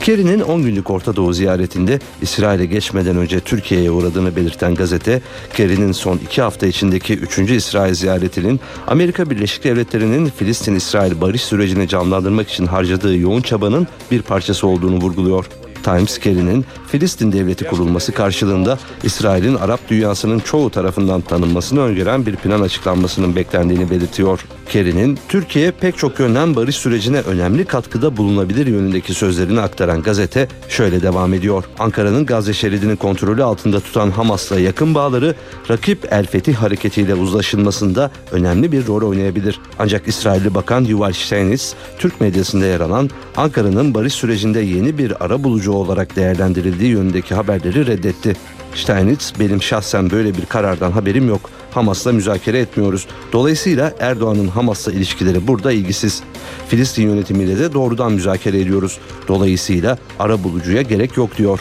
[0.00, 5.22] Kerry'nin 10 günlük Orta Doğu ziyaretinde İsrail'e geçmeden önce Türkiye'ye uğradığını belirten gazete,
[5.54, 7.38] Kerry'nin son iki hafta içindeki 3.
[7.38, 14.66] İsrail ziyaretinin Amerika Birleşik Devletleri'nin Filistin-İsrail barış sürecini canlandırmak için harcadığı yoğun çabanın bir parçası
[14.66, 15.46] olduğunu vurguluyor.
[15.86, 22.60] Times Kerry'nin Filistin devleti kurulması karşılığında İsrail'in Arap dünyasının çoğu tarafından tanınmasını öngören bir plan
[22.60, 24.44] açıklanmasının beklendiğini belirtiyor.
[24.68, 31.02] Kerry'nin Türkiye pek çok yönden barış sürecine önemli katkıda bulunabilir yönündeki sözlerini aktaran gazete şöyle
[31.02, 31.64] devam ediyor.
[31.78, 35.34] Ankara'nın Gazze şeridini kontrolü altında tutan Hamas'la yakın bağları
[35.70, 39.60] rakip El Fetih hareketiyle uzlaşılmasında önemli bir rol oynayabilir.
[39.78, 45.44] Ancak İsrailli Bakan Yuval Steinitz Türk medyasında yer alan Ankara'nın barış sürecinde yeni bir ara
[45.44, 48.36] bulucu olarak değerlendirildiği yönündeki haberleri reddetti.
[48.74, 51.50] Steinitz benim şahsen böyle bir karardan haberim yok.
[51.70, 53.06] Hamas'la müzakere etmiyoruz.
[53.32, 56.22] Dolayısıyla Erdoğan'ın Hamas'la ilişkileri burada ilgisiz.
[56.68, 58.98] Filistin yönetimiyle de doğrudan müzakere ediyoruz.
[59.28, 61.60] Dolayısıyla ara bulucuya gerek yok diyor.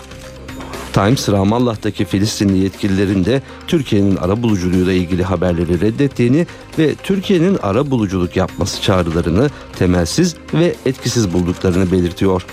[0.93, 6.47] Times Ramallah'taki Filistinli yetkililerin de Türkiye'nin ara buluculuğuyla ilgili haberleri reddettiğini
[6.79, 12.45] ve Türkiye'nin ara buluculuk yapması çağrılarını temelsiz ve etkisiz bulduklarını belirtiyor.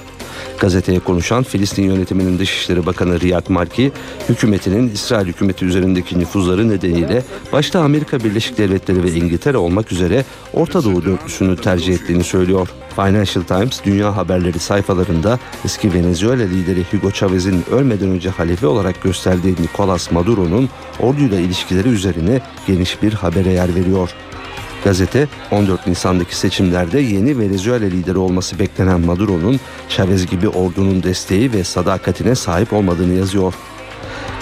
[0.60, 3.92] Gazeteye konuşan Filistin yönetiminin Dışişleri Bakanı Riyad Malki,
[4.28, 10.24] hükümetinin İsrail hükümeti üzerindeki nüfuzları nedeniyle başta Amerika Birleşik Devletleri ve İngiltere olmak üzere
[10.54, 12.68] Orta Doğu dörtlüsünü tercih ettiğini söylüyor.
[12.96, 19.56] Financial Times dünya haberleri sayfalarında eski Venezuela lideri Hugo Chavez'in ölmeden önce halife olarak gösterdiği
[19.60, 20.68] Nicolas Maduro'nun
[21.00, 24.10] orduyla ilişkileri üzerine geniş bir habere yer veriyor.
[24.84, 31.64] Gazete 14 Nisan'daki seçimlerde yeni Venezuela lideri olması beklenen Maduro'nun Chavez gibi ordunun desteği ve
[31.64, 33.54] sadakatine sahip olmadığını yazıyor.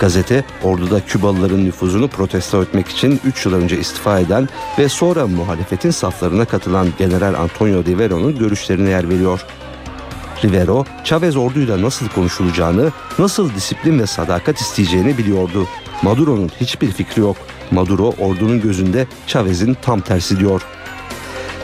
[0.01, 4.49] Gazete orduda Kübalıların nüfuzunu protesto etmek için 3 yıl önce istifa eden
[4.79, 9.47] ve sonra muhalefetin saflarına katılan General Antonio Rivero'nun görüşlerine yer veriyor.
[10.45, 15.67] Rivero, Chavez orduyla nasıl konuşulacağını, nasıl disiplin ve sadakat isteyeceğini biliyordu.
[16.03, 17.37] Maduro'nun hiçbir fikri yok.
[17.71, 20.63] Maduro ordunun gözünde Chavez'in tam tersi diyor.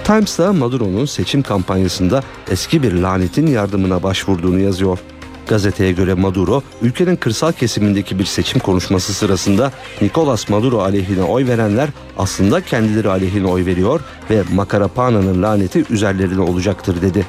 [0.04, 4.98] Times da Maduro'nun seçim kampanyasında eski bir lanetin yardımına başvurduğunu yazıyor.
[5.46, 11.88] Gazeteye göre Maduro, ülkenin kırsal kesimindeki bir seçim konuşması sırasında Nicolas Maduro aleyhine oy verenler
[12.18, 14.00] aslında kendileri aleyhine oy veriyor
[14.30, 17.26] ve Macarapana'nın laneti üzerlerine olacaktır dedi.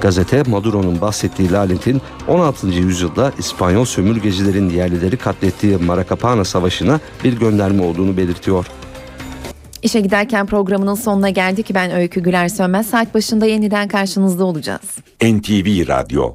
[0.00, 2.66] Gazete Maduro'nun bahsettiği lanetin 16.
[2.66, 8.66] yüzyılda İspanyol sömürgecilerin yerlileri katlettiği Maracapana Savaşı'na bir gönderme olduğunu belirtiyor.
[9.82, 11.70] İşe giderken programının sonuna geldik.
[11.74, 12.86] Ben Öykü Güler Sönmez.
[12.86, 14.98] Saat başında yeniden karşınızda olacağız.
[15.22, 16.32] NTV Radyo